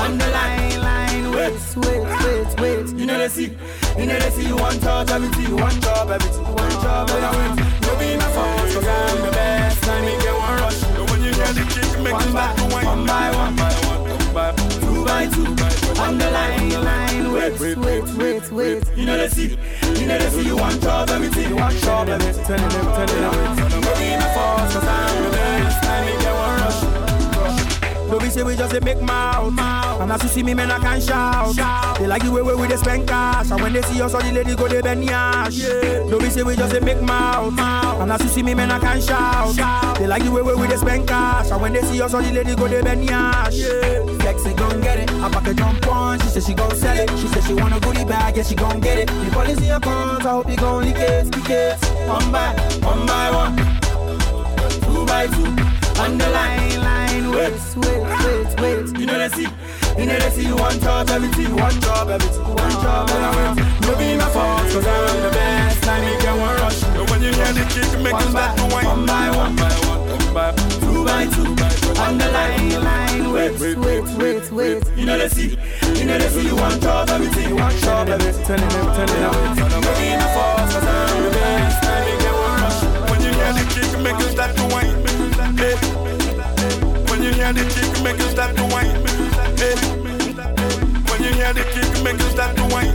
[0.00, 2.86] on the line, line, wait, wait, wait, wait.
[2.96, 3.50] You know they see,
[3.98, 7.10] you know they see you one touch everything, you one job everything, you one job
[7.10, 7.66] everything.
[7.82, 10.82] No be my fault, cause I'm the best, I make you one rush.
[11.10, 12.86] when you hear the kick, make One by, start to whine.
[12.86, 18.04] one by one, by one, by two by two, on the line, line, wait, wait,
[18.14, 18.96] wait, wait.
[18.96, 19.58] You know they see,
[19.88, 22.44] you they see you one job everything, you one everything.
[22.44, 23.34] Turn it up, turn it up.
[23.70, 28.10] No be my fault, cause I'm the best, I make you one rush.
[28.10, 29.58] No be say we just a make mouth.
[29.98, 31.98] And as you see me, man, I can shout.
[31.98, 33.50] They like the way we we dey spend cash.
[33.50, 35.58] And when they see us, all the ladies go they bend yash.
[36.08, 37.58] No be say we just a make mouth.
[37.58, 39.56] And as you see me, man, I can shout.
[39.98, 41.50] They like the way we we dey spend cash.
[41.50, 43.54] And when they see us, all the ladies go they bend yash.
[44.26, 45.08] Sexy gon' get it.
[45.22, 46.18] I pack a jump on.
[46.18, 47.08] She said she gon' sell it.
[47.10, 48.36] She said she want a goodie bag.
[48.36, 49.06] Yeah, she gon' get it.
[49.06, 50.26] The policy your pawns.
[50.26, 51.78] I hope you gon' lick it, lick it.
[52.08, 52.50] One by,
[52.82, 53.54] one by one
[54.96, 55.46] two by two.
[56.02, 58.98] On the line, line, wait, wait, wait, wait.
[58.98, 59.46] You know they see,
[59.96, 63.64] You know they see you one touch everything, one job everything, one job everything.
[63.82, 65.86] No be my fault, cause I'm the best.
[65.86, 66.82] I make you one rush.
[66.82, 69.70] And when you hear the kick, make you One by start one by one by
[69.86, 70.50] one, one by
[70.82, 71.46] two by two.
[72.02, 74.82] On the line, line, wait, wait, wait, wait.
[74.96, 75.56] You know they see,
[75.96, 78.44] you know they see you one job everything, one job everything.
[78.44, 79.32] Turning them, turning them.
[79.70, 81.84] No be my fault, cause I'm the best.
[81.84, 82.80] I make you one rush.
[83.10, 84.96] When you hear the kick, make you start to whine.
[85.56, 85.76] Hey.
[87.08, 88.96] When you hear the kick, make you start to whine.
[89.56, 89.74] Hey.
[91.08, 92.94] When you hear the kick, make you start to whine.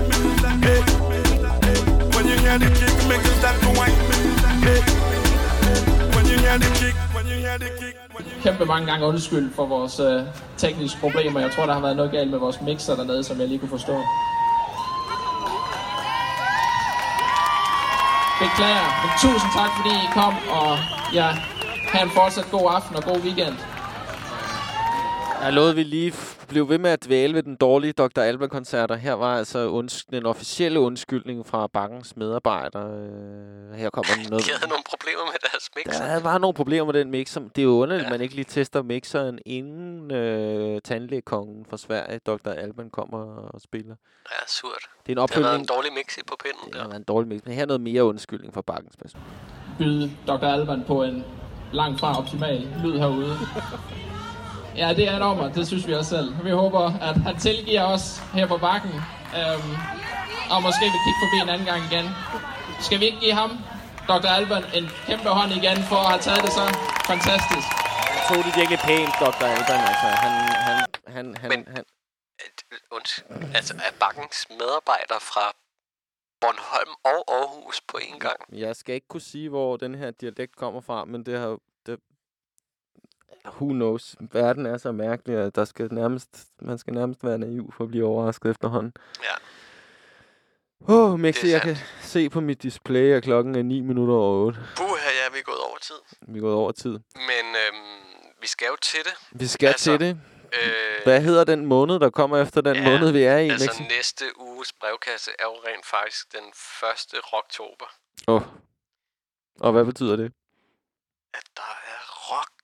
[0.62, 0.82] Hey.
[2.14, 3.97] When you hear the kick, make you start to whine.
[4.62, 4.82] Hey.
[6.14, 6.95] When you hear the kick,
[7.80, 8.44] kick.
[8.44, 10.24] kæmpe mange gange undskyld for vores øh,
[10.58, 11.39] tekniske problemer.
[11.39, 13.70] Jeg tror, der har været noget galt med vores mixer dernede, som jeg lige kunne
[13.70, 13.96] forstå.
[18.42, 20.72] Beklager, men tusind tak, fordi I kom, og
[21.14, 21.28] ja,
[21.94, 23.56] have en fortsat god aften og god weekend.
[25.44, 26.14] Jeg lovede, vi lige
[26.48, 28.20] blev ved med at dvæle ved den dårlige Dr.
[28.22, 28.96] Alban-koncerter.
[28.96, 32.84] Her var altså unds- den officielle undskyldning fra bankens medarbejdere.
[32.92, 34.46] Øh, her kommer noget...
[34.48, 36.06] De havde nogle problemer med deres mixer.
[36.06, 37.42] Der var nogle problemer med den mixer.
[37.42, 42.20] Det er jo underligt, at man ikke lige tester mixeren, inden øh, tandlægekongen fra Sverige,
[42.20, 42.50] Dr.
[42.50, 43.18] Alban, kommer
[43.54, 43.96] og spiller.
[44.32, 44.72] Ja, surt.
[45.08, 45.62] Det er en Det har været opfølgning.
[45.62, 46.74] en dårlig mix i på pinden.
[46.74, 47.42] Det har været en dårlig mix.
[47.46, 49.22] Men her er noget mere undskyldning fra bankens person.
[49.78, 50.46] byde Dr.
[50.46, 51.24] Alban på en
[51.74, 53.38] langt fra optimal lyd herude.
[54.78, 56.43] Ja, det er et ommer, det synes vi også selv.
[56.45, 58.93] Vi håber, at han tilgiver os her på bakken,
[59.39, 59.72] øhm,
[60.53, 62.05] og måske vil kigge forbi en anden gang igen.
[62.86, 63.51] Skal vi ikke give ham,
[64.07, 64.28] Dr.
[64.38, 66.65] Alban, en kæmpe hånd igen for at have taget det så
[67.11, 67.67] fantastisk?
[68.15, 69.45] Jeg tog det virkelig pænt, Dr.
[69.55, 69.82] Alban.
[69.91, 70.32] Altså, han,
[70.67, 70.78] han,
[71.15, 71.84] han, han, Men- han,
[72.95, 73.24] Unds-
[73.55, 75.45] altså, er bankens medarbejdere fra
[76.41, 78.39] Bornholm og Aarhus på én gang?
[78.51, 81.57] Jeg skal ikke kunne sige, hvor den her dialekt kommer fra, men det har...
[83.45, 84.15] Who knows?
[84.19, 86.29] Verden er så mærkelig, at der skal nærmest,
[86.61, 88.93] man skal nærmest være naiv for at blive overrasket efterhånden.
[89.23, 89.36] Ja.
[90.88, 94.45] Åh, oh, er jeg kan se på mit display, at klokken er 9 minutter over
[94.45, 94.59] 8.
[94.78, 96.17] Puh, ja, vi er gået over tid.
[96.21, 96.99] Vi er gået over tid.
[97.16, 98.01] Men øhm,
[98.41, 99.13] vi skal jo til det.
[99.32, 100.20] Vi skal altså, til det.
[100.53, 103.66] Øh, Hvad hedder den måned, der kommer efter den ja, måned, vi er i, altså
[103.66, 103.95] Mexi?
[103.97, 106.45] næste uges brevkasse er jo rent faktisk den
[107.13, 107.21] 1.
[107.33, 107.86] oktober.
[108.28, 108.36] Åh.
[108.36, 108.41] Oh.
[109.59, 110.33] Og hvad betyder det?
[111.33, 111.80] At der er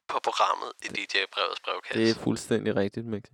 [0.07, 1.99] på programmet i DJ-brevets brevkasse.
[1.99, 3.33] Det er fuldstændig rigtigt, Mexi.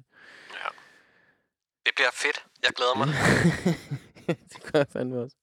[1.86, 2.46] Det bliver fedt.
[2.64, 3.08] Jeg glæder mig.
[4.52, 5.36] det gør jeg fandme også.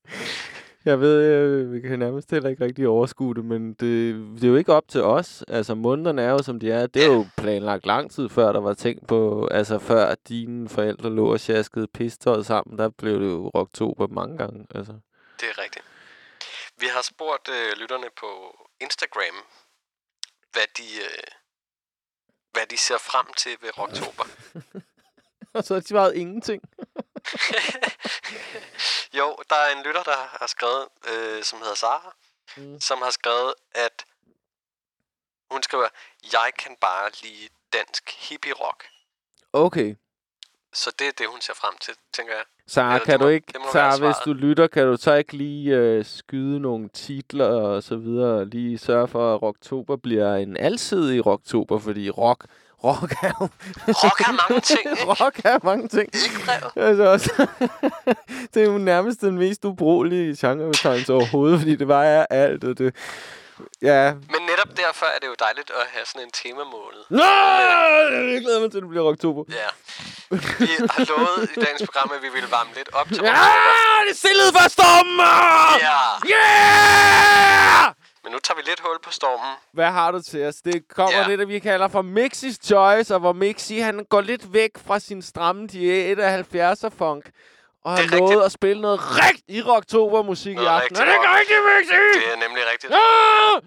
[0.85, 4.48] Jeg ved, øh, vi kan nærmest heller ikke rigtig overskue det, men det, det er
[4.48, 5.44] jo ikke op til os.
[5.48, 6.86] Altså, månederne er jo, som de er.
[6.86, 9.48] Det er jo planlagt lang tid før, der var tænkt på...
[9.51, 14.39] Altså, før dine forældre lå og sjaskede pistøjet sammen, der blev det jo rocktober mange
[14.39, 14.66] gange.
[14.74, 14.93] Altså.
[15.40, 15.85] Det er rigtigt.
[16.78, 18.27] Vi har spurgt øh, lytterne på
[18.81, 19.36] Instagram,
[20.52, 21.22] hvad de, øh,
[22.52, 24.24] hvad de ser frem til ved Rocktober.
[25.55, 26.62] og så har de svaret ingenting.
[29.18, 32.14] jo, der er en lytter, der har skrevet, øh, som hedder Sara,
[32.56, 32.81] mm.
[32.81, 34.05] som har skrevet, at
[35.51, 35.89] hun skriver,
[36.32, 38.85] jeg kan bare lide dansk hippie-rock.
[39.52, 39.97] Okay.
[40.72, 42.44] Så det er det, hun ser frem til, tænker jeg.
[42.66, 45.76] Sara, kan det du ikke, må Sara, hvis du lytter, kan du så ikke lige
[45.76, 51.26] øh, skyde nogle titler og så videre, lige sørge for, at Rocktober bliver en alsidig
[51.26, 52.47] Rocktober, fordi rock,
[52.84, 53.48] rock er jo...
[53.88, 55.24] Rock er mange ting, ikke?
[55.24, 56.09] rock er mange ting.
[56.76, 57.47] altså også,
[58.55, 62.78] det er jo nærmest den mest ubrugelige genrebetegnelse overhovedet, fordi det bare er alt, og
[62.78, 62.94] det...
[63.82, 64.12] Ja.
[64.32, 67.02] Men netop derfor er det jo dejligt at have sådan en temamåned.
[67.20, 67.32] Nå!
[68.34, 69.42] Jeg glæder mig til, at det bliver Rocktober.
[69.48, 69.68] Ja.
[70.30, 74.08] Vi har lovet i dagens program, at vi ville varme lidt op til Ja, Rocktober.
[74.08, 75.18] det stillede for stormen!
[75.88, 75.98] Ja!
[76.36, 77.94] Yeah!
[78.24, 79.54] Men nu tager vi lidt hul på stormen.
[79.72, 80.54] Hvad har du til os?
[80.54, 81.30] Det kommer yeah.
[81.30, 84.98] det, der vi kalder for Mixis Choice, og hvor Mixi han går lidt væk fra
[84.98, 87.24] sin stramme diæt af 70'er funk.
[87.85, 90.97] Og har lovet at spille noget rigtig rocktober-musik i aften.
[90.97, 92.20] Er det ikke rigtigt, Mixi?
[92.20, 92.93] Det er nemlig rigtigt.
[92.93, 93.61] Ja!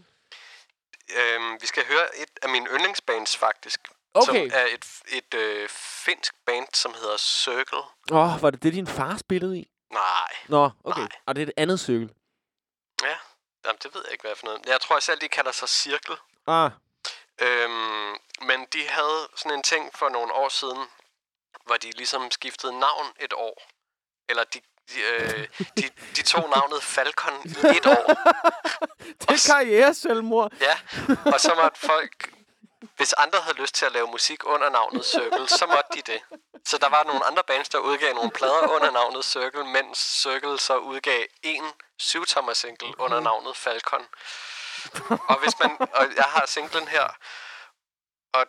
[1.20, 3.80] Øhm, vi skal høre et af mine yndlingsbands, faktisk.
[4.14, 4.50] Okay.
[4.50, 5.70] Som er et, et øh,
[6.06, 7.78] finsk band, som hedder Circle.
[8.12, 9.68] Åh, oh, var det det, din far spillede i?
[9.94, 10.34] Nej.
[10.48, 11.00] Nå, okay.
[11.02, 11.10] Nej.
[11.26, 12.10] Og det er et andet cykel.
[13.04, 13.16] Ja,
[13.66, 14.66] Jamen, det ved jeg ikke, hvad for noget.
[14.66, 16.16] Jeg tror selv, de kalder sig Cirkel.
[16.48, 16.72] Ah,
[17.42, 20.84] Øhm, men de havde sådan en ting for nogle år siden,
[21.66, 23.62] hvor de ligesom skiftede navn et år.
[24.30, 24.62] Eller de,
[24.94, 25.48] de, øh,
[25.78, 28.08] de, de tog navnet Falcon i et år.
[29.22, 30.52] det er karriere-selvmord.
[30.62, 30.78] Ja,
[31.34, 32.30] og så måtte folk...
[32.98, 36.22] Hvis andre havde lyst til at lave musik under navnet Circle, så måtte de det.
[36.66, 40.60] Så der var nogle andre bands, der udgav nogle plader under navnet Circle, mens Circle
[40.60, 41.64] så udgav en
[42.00, 44.06] syvtommer single under navnet Falcon.
[45.32, 45.78] Og hvis man...
[45.80, 47.08] Og jeg har singlen her.
[48.34, 48.46] Og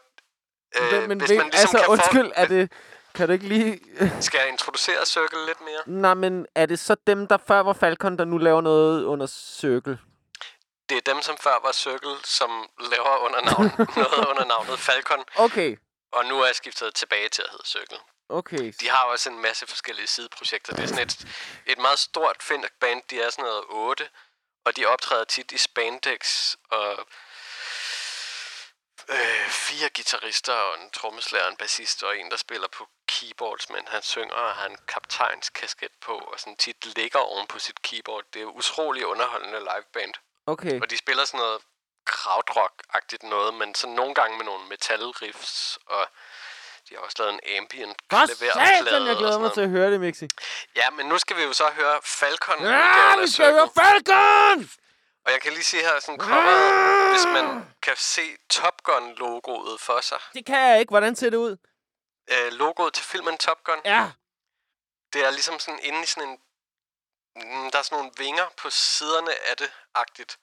[0.77, 2.73] øh, men hvis ved, man ligesom altså, kan undskyld, få, er det...
[3.15, 3.81] Kan du ikke lige...
[4.27, 5.83] Skal jeg introducere Circle lidt mere?
[5.87, 9.27] Nej, men er det så dem, der før var Falcon, der nu laver noget under
[9.27, 9.99] Circle?
[10.89, 12.51] Det er dem, som før var Circle, som
[12.91, 13.71] laver under navn,
[14.03, 15.77] noget under navnet Falcon, Okay,
[16.13, 17.99] og nu er jeg skiftet tilbage til at hedde Circle.
[18.29, 18.73] okay.
[18.81, 20.75] De har også en masse forskellige sideprojekter.
[20.75, 21.27] Det er sådan et,
[21.67, 23.03] et meget stort finsk band.
[23.11, 24.09] De er sådan noget 8,
[24.65, 27.07] og de optræder tit i spandex, og
[29.09, 33.83] øh, fire guitarister og en trommeslager, en bassist og en, der spiller på keyboards, men
[33.95, 38.25] han synger og har en kaptajnskasket på, og sådan tit ligger oven på sit keyboard.
[38.35, 40.15] Det er utrolig underholdende liveband.
[40.47, 40.81] Okay.
[40.83, 41.59] Og de spiller sådan noget
[42.11, 46.07] krautrock-agtigt noget, men så nogle gange med nogle metal-riffs, og
[46.89, 50.29] de har også lavet en ambient klaverplade jeg glæder mig til at høre det, Mixi.
[50.77, 52.67] Ja, men nu skal vi jo så høre Falcon.
[52.67, 54.71] Ja, vi skal høre Falcon!
[55.27, 57.47] Og jeg kan lige se her sådan coveret, hvis man
[57.83, 60.19] kan se Top Gun-logoet for sig.
[60.35, 60.91] Det kan jeg ikke.
[60.91, 61.57] Hvordan ser det ud?
[62.29, 63.81] Øh, logoet til filmen Top Gun.
[63.85, 64.13] Ja.
[65.13, 66.39] Det er ligesom sådan inde i sådan en...
[67.37, 70.39] Mm, Der er sådan nogle vinger på siderne af det, agtigt.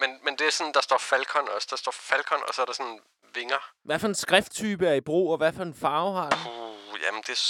[0.00, 1.68] Men, men det er sådan, der står Falcon også.
[1.70, 3.00] Der står Falcon, og så er der sådan
[3.34, 3.58] vinger.
[3.84, 6.38] Hvad for en skrifttype er i brug, og hvad for en farve har den?
[6.52, 7.42] Uh, jamen, det er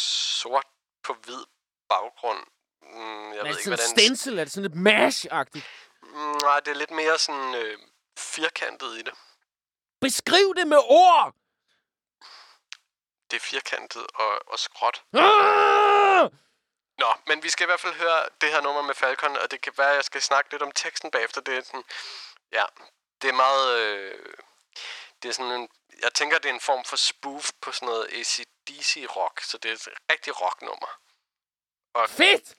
[0.42, 0.66] sort
[1.04, 1.44] på hvid
[1.88, 2.38] baggrund.
[2.82, 3.90] Mm, jeg er ved det ikke, sådan hvordan...
[3.90, 4.38] en stencil?
[4.38, 5.66] Er det sådan lidt mash-agtigt?
[6.02, 7.78] Mm, nej, det er lidt mere sådan øh,
[8.18, 9.14] firkantet i det.
[10.00, 11.34] Beskriv det med ord!
[13.32, 15.02] Det er firkantet og, og skråt.
[15.12, 16.30] Ah!
[16.98, 19.60] Nå, men vi skal i hvert fald høre det her nummer med Falcon, og det
[19.60, 21.40] kan være, at jeg skal snakke lidt om teksten bagefter.
[21.40, 21.84] Det er sådan,
[22.52, 22.64] ja,
[23.22, 24.34] det er meget, øh,
[25.22, 25.68] det er sådan en,
[26.02, 29.74] jeg tænker, det er en form for spoof på sådan noget ACDC-rock, så det er
[29.74, 30.90] et rigtig rocknummer.
[31.94, 32.54] Og Fedt!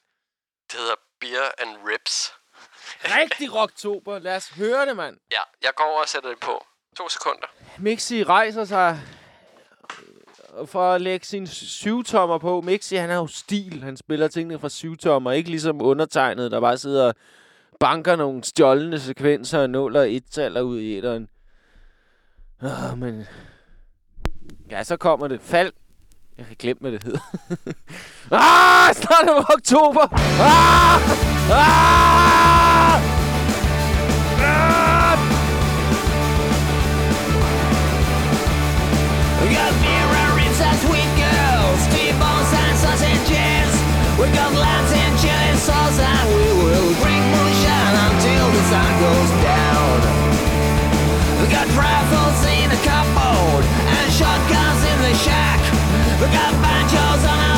[0.71, 2.33] det hedder Beer and Ribs.
[3.19, 4.19] Rigtig rocktober.
[4.19, 5.19] Lad os høre det, mand.
[5.31, 6.65] Ja, jeg går over og sætter det på.
[6.97, 7.47] To sekunder.
[7.77, 8.99] Mixi rejser sig
[10.65, 12.61] for at lægge sin syvtommer på.
[12.61, 13.83] Mixi, han har jo stil.
[13.83, 15.31] Han spiller tingene fra syvtommer.
[15.31, 17.15] Ikke ligesom undertegnet, der bare sidder og
[17.79, 21.27] banker nogle stjålne sekvenser og nuller et taler ud i etteren.
[22.63, 23.23] Åh, men...
[24.71, 25.41] Ja, så kommer det.
[25.41, 25.71] Fald.
[26.37, 27.19] Jeg kan glemt, hvad det hedder.
[28.31, 30.07] ah, snart er det oktober.
[30.41, 31.01] Ah!
[31.51, 32.72] Ah!
[44.23, 49.31] We got lambs and chili sauce and we will drink moonshine until the sun goes
[49.43, 49.95] down.
[51.41, 55.59] We got rifles in the cupboard and shotguns in the shack.
[56.21, 57.52] We got banjos on our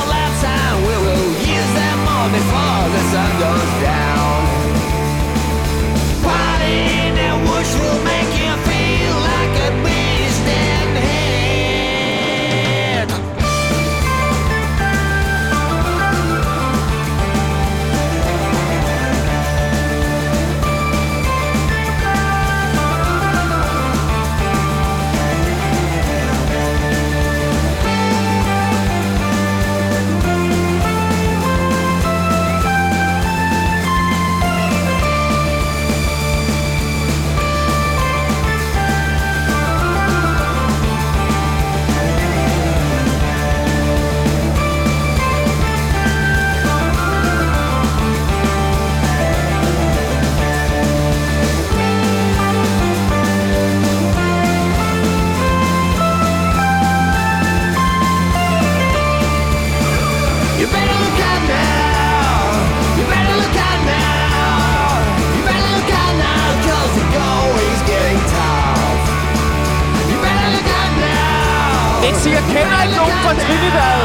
[72.26, 73.99] sige, jeg kender ikke nogen fra Trinidad.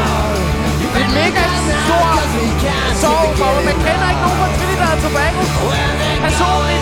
[0.93, 1.43] Det er mega
[1.85, 2.07] stor
[3.03, 5.41] sorg for mig, men kender ikke nogen fra Trinidad og Tobago.
[6.25, 6.81] Personligt.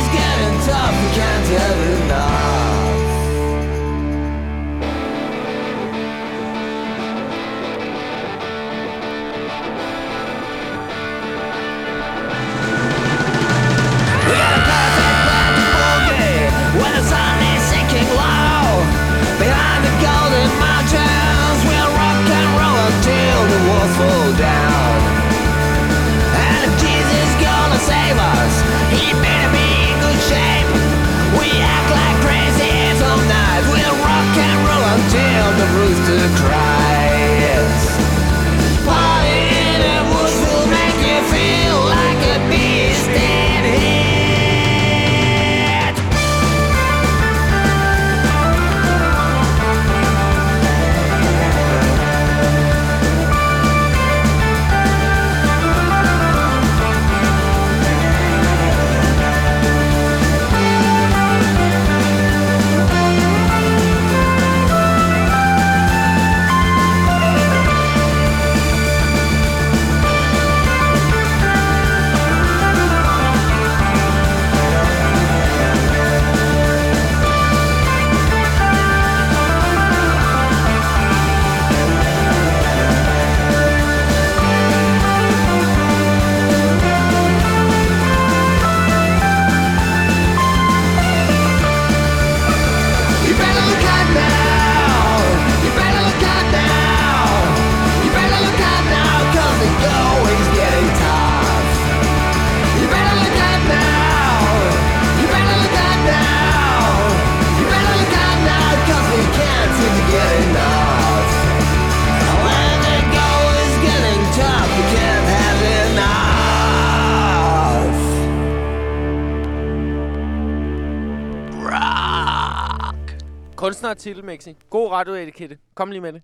[123.99, 124.55] Kunstnertitel, Mexi.
[124.69, 125.57] God radioetikette.
[125.75, 126.21] Kom lige med det.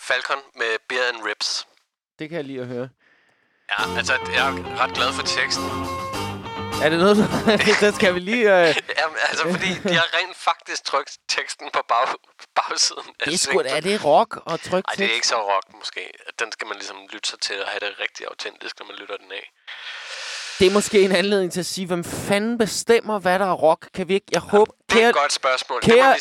[0.00, 1.66] Falcon med Beer and Ribs.
[2.18, 2.88] Det kan jeg lige at høre.
[3.72, 5.64] Ja, altså, jeg er ret glad for teksten.
[6.84, 7.22] Er det noget, du...
[7.84, 8.44] så skal vi lige...
[8.58, 8.66] Øh...
[9.00, 12.06] Jamen, altså, fordi de har rent faktisk trykt teksten på bag,
[12.54, 13.10] bagsiden.
[13.24, 15.66] Det er sgu da, er det rock og tryk Ej, det er ikke så rock,
[15.78, 16.02] måske.
[16.40, 19.16] Den skal man ligesom lytte sig til og have det rigtig autentisk, når man lytter
[19.16, 19.44] den af.
[20.58, 23.88] Det er måske en anledning til at sige, hvem fanden bestemmer, hvad der er rock?
[23.94, 24.26] Kan vi ikke...
[24.32, 24.72] Jeg håber...
[24.72, 25.80] Det er Kære, et godt spørgsmål.
[25.82, 26.20] Det må kære, vi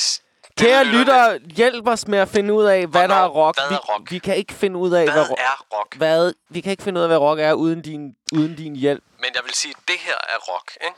[0.58, 3.58] kære lytter, hjælp os med at finde ud af, hvad der er rock.
[3.58, 4.12] hvad Vi, er rock?
[4.12, 5.96] vi kan ikke finde ud af, Hvad hvad, ro- er rock?
[5.96, 9.04] hvad Vi kan ikke finde ud af, hvad rock er, uden din, uden din hjælp.
[9.20, 10.96] Men jeg vil sige, at det her er rock, ikke?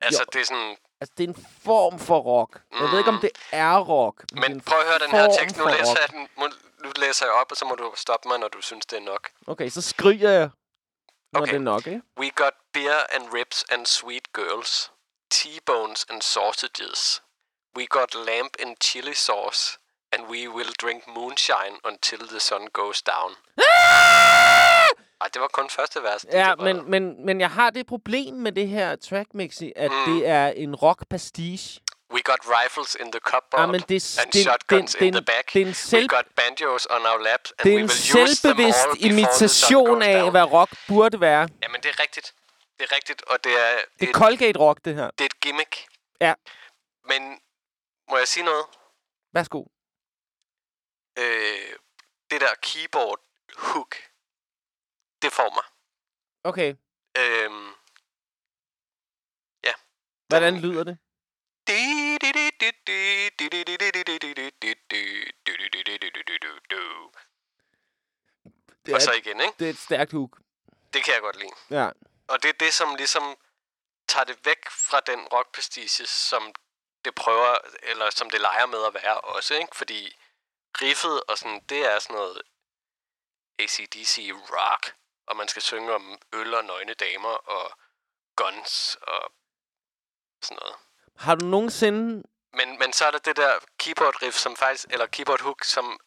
[0.00, 0.30] Altså, Jo.
[0.32, 0.76] det er sådan...
[1.00, 2.60] Altså, det er en form for rock.
[2.80, 4.24] Jeg ved ikke, om det er rock.
[4.32, 5.56] Men en prøv at høre den her tekst.
[5.58, 6.28] Nu læser jeg den.
[6.84, 9.02] Nu læser jeg op, og så må du stoppe mig, når du synes, det er
[9.02, 9.28] nok.
[9.46, 10.48] Okay, så skriger jeg,
[11.32, 11.50] når Okay.
[11.52, 12.02] det er nok, ikke?
[12.20, 14.90] We got beer and ribs and sweet girls.
[15.34, 17.22] T-bones and sausages.
[17.78, 19.78] We got lamb and chili sauce.
[20.12, 23.30] And we will drink moonshine until the sun goes down.
[25.20, 26.26] Ej, det var kun første vers.
[26.32, 29.72] Ja, det var, men, men, men jeg har det problem med det her track mixi,
[29.76, 30.12] at Mm.
[30.14, 31.80] det er en rock pastiche.
[32.12, 35.22] We got rifles in the cupboard Ja, men det and det- shotguns det- in det-
[35.26, 35.52] the back.
[35.54, 38.22] det er en selv- We got banjos on our laps, and Det er we will
[38.30, 40.30] use them all imitation af, down.
[40.30, 41.48] hvad rock burde være.
[41.62, 42.32] Jamen, det er rigtigt.
[42.78, 45.10] Det er rigtigt, og det er, Det er Colgate-rock, det her.
[45.18, 45.86] det er et gimmick.
[46.20, 46.34] Ja.
[47.08, 47.38] Men
[48.10, 48.66] må jeg sige noget?
[49.32, 49.64] Værsgo.
[51.18, 51.76] Øh,
[52.30, 53.20] det der keyboard
[53.56, 53.94] hook,
[55.22, 55.64] det får mig.
[56.44, 56.74] Okay,
[57.18, 57.68] Øhm,
[59.64, 59.72] ja.
[60.28, 60.98] hvordan lyder det?
[68.94, 69.54] Og så igen, ikke?
[69.58, 70.40] Det er et stærkt hook.
[70.92, 71.54] Det kan jeg godt lide.
[71.70, 71.90] Ja.
[72.28, 73.36] Og det er det, som ligesom
[74.08, 76.52] tager det væk fra den rockprestige, som
[77.04, 79.76] det prøver, eller som det leger med at være også, ikke?
[79.76, 80.16] Fordi
[80.82, 82.42] riffet og sådan, det er sådan noget
[83.58, 84.94] ACDC rock,
[85.26, 87.78] og man skal synge om øl og nøgne damer og
[88.36, 89.32] guns og
[90.42, 90.76] sådan noget.
[91.18, 92.22] Har du nogensinde...
[92.52, 95.98] Men, men så er der det der keyboard riff, som faktisk, eller keyboard hook, som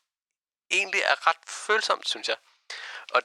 [0.71, 2.37] egentlig er ret følsomt, synes jeg.
[3.11, 3.21] Og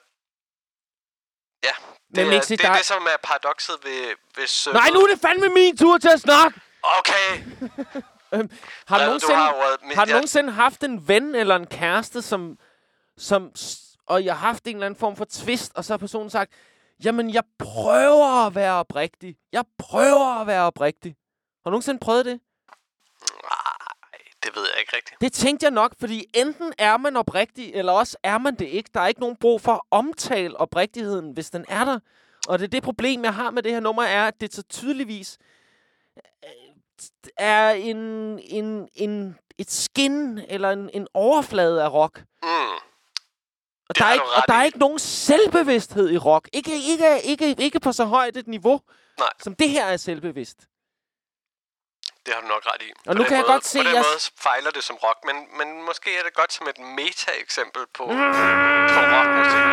[1.64, 4.72] ja, det, Men er, Mixi, det er der- det, som er paradokset ved, ved.
[4.72, 6.60] Nej, nu er det fandme min tur til at snakke!
[6.82, 7.42] Okay!
[8.34, 8.50] Øhm,
[8.86, 12.22] har du nogensinde, har ordet, men har du nogensinde haft en ven eller en kæreste,
[12.22, 12.58] som,
[13.16, 13.52] som,
[14.06, 16.52] og jeg har haft en eller anden form for twist, og så har personen sagt,
[17.04, 19.36] jamen, jeg prøver at være oprigtig.
[19.52, 21.16] Jeg prøver at være oprigtig.
[21.64, 22.40] Har du nogensinde prøvet det?
[24.42, 25.20] Det ved jeg ikke rigtigt.
[25.20, 28.90] Det tænkte jeg nok, fordi enten er man oprigtig, eller også er man det ikke.
[28.94, 31.98] Der er ikke nogen brug for at omtale oprigtigheden, hvis den er der.
[32.48, 34.62] Og det er det problem, jeg har med det her nummer, er, at det så
[34.62, 35.38] tydeligvis
[37.36, 37.96] er en,
[38.38, 42.18] en, en, et skin eller en, en overflade af rock.
[42.42, 42.48] Mm.
[43.88, 46.48] Og der, er ikke, og der er ikke nogen selvbevidsthed i rock.
[46.52, 48.80] Ikke, ikke, ikke, ikke på så højt et niveau,
[49.18, 49.28] Nej.
[49.42, 50.56] som det her er selvbevidst.
[52.26, 52.92] Det har du nok ret i.
[53.06, 54.96] Og På nu kan jeg måde, godt se, På den jeg- måde fejler det som
[54.96, 58.32] rock, men, men måske er det godt som et meta-eksempel på, Mm.
[58.94, 59.64] på rockmusik.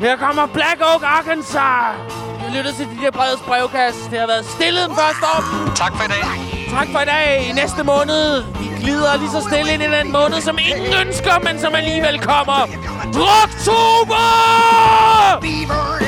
[0.00, 1.96] Her kommer Black Oak Arkansas.
[2.48, 4.10] Jeg lytter til DJ Breds brevkast.
[4.10, 5.74] Det har været stille den første år.
[5.74, 6.24] Tak for i dag.
[6.70, 7.46] Tak for i dag.
[7.50, 8.42] I næste måned.
[8.60, 12.18] Vi glider lige så stille ind i den måned, som ingen ønsker, men som alligevel
[12.20, 12.60] kommer.
[13.22, 14.26] Rocktober!
[15.42, 16.07] Fever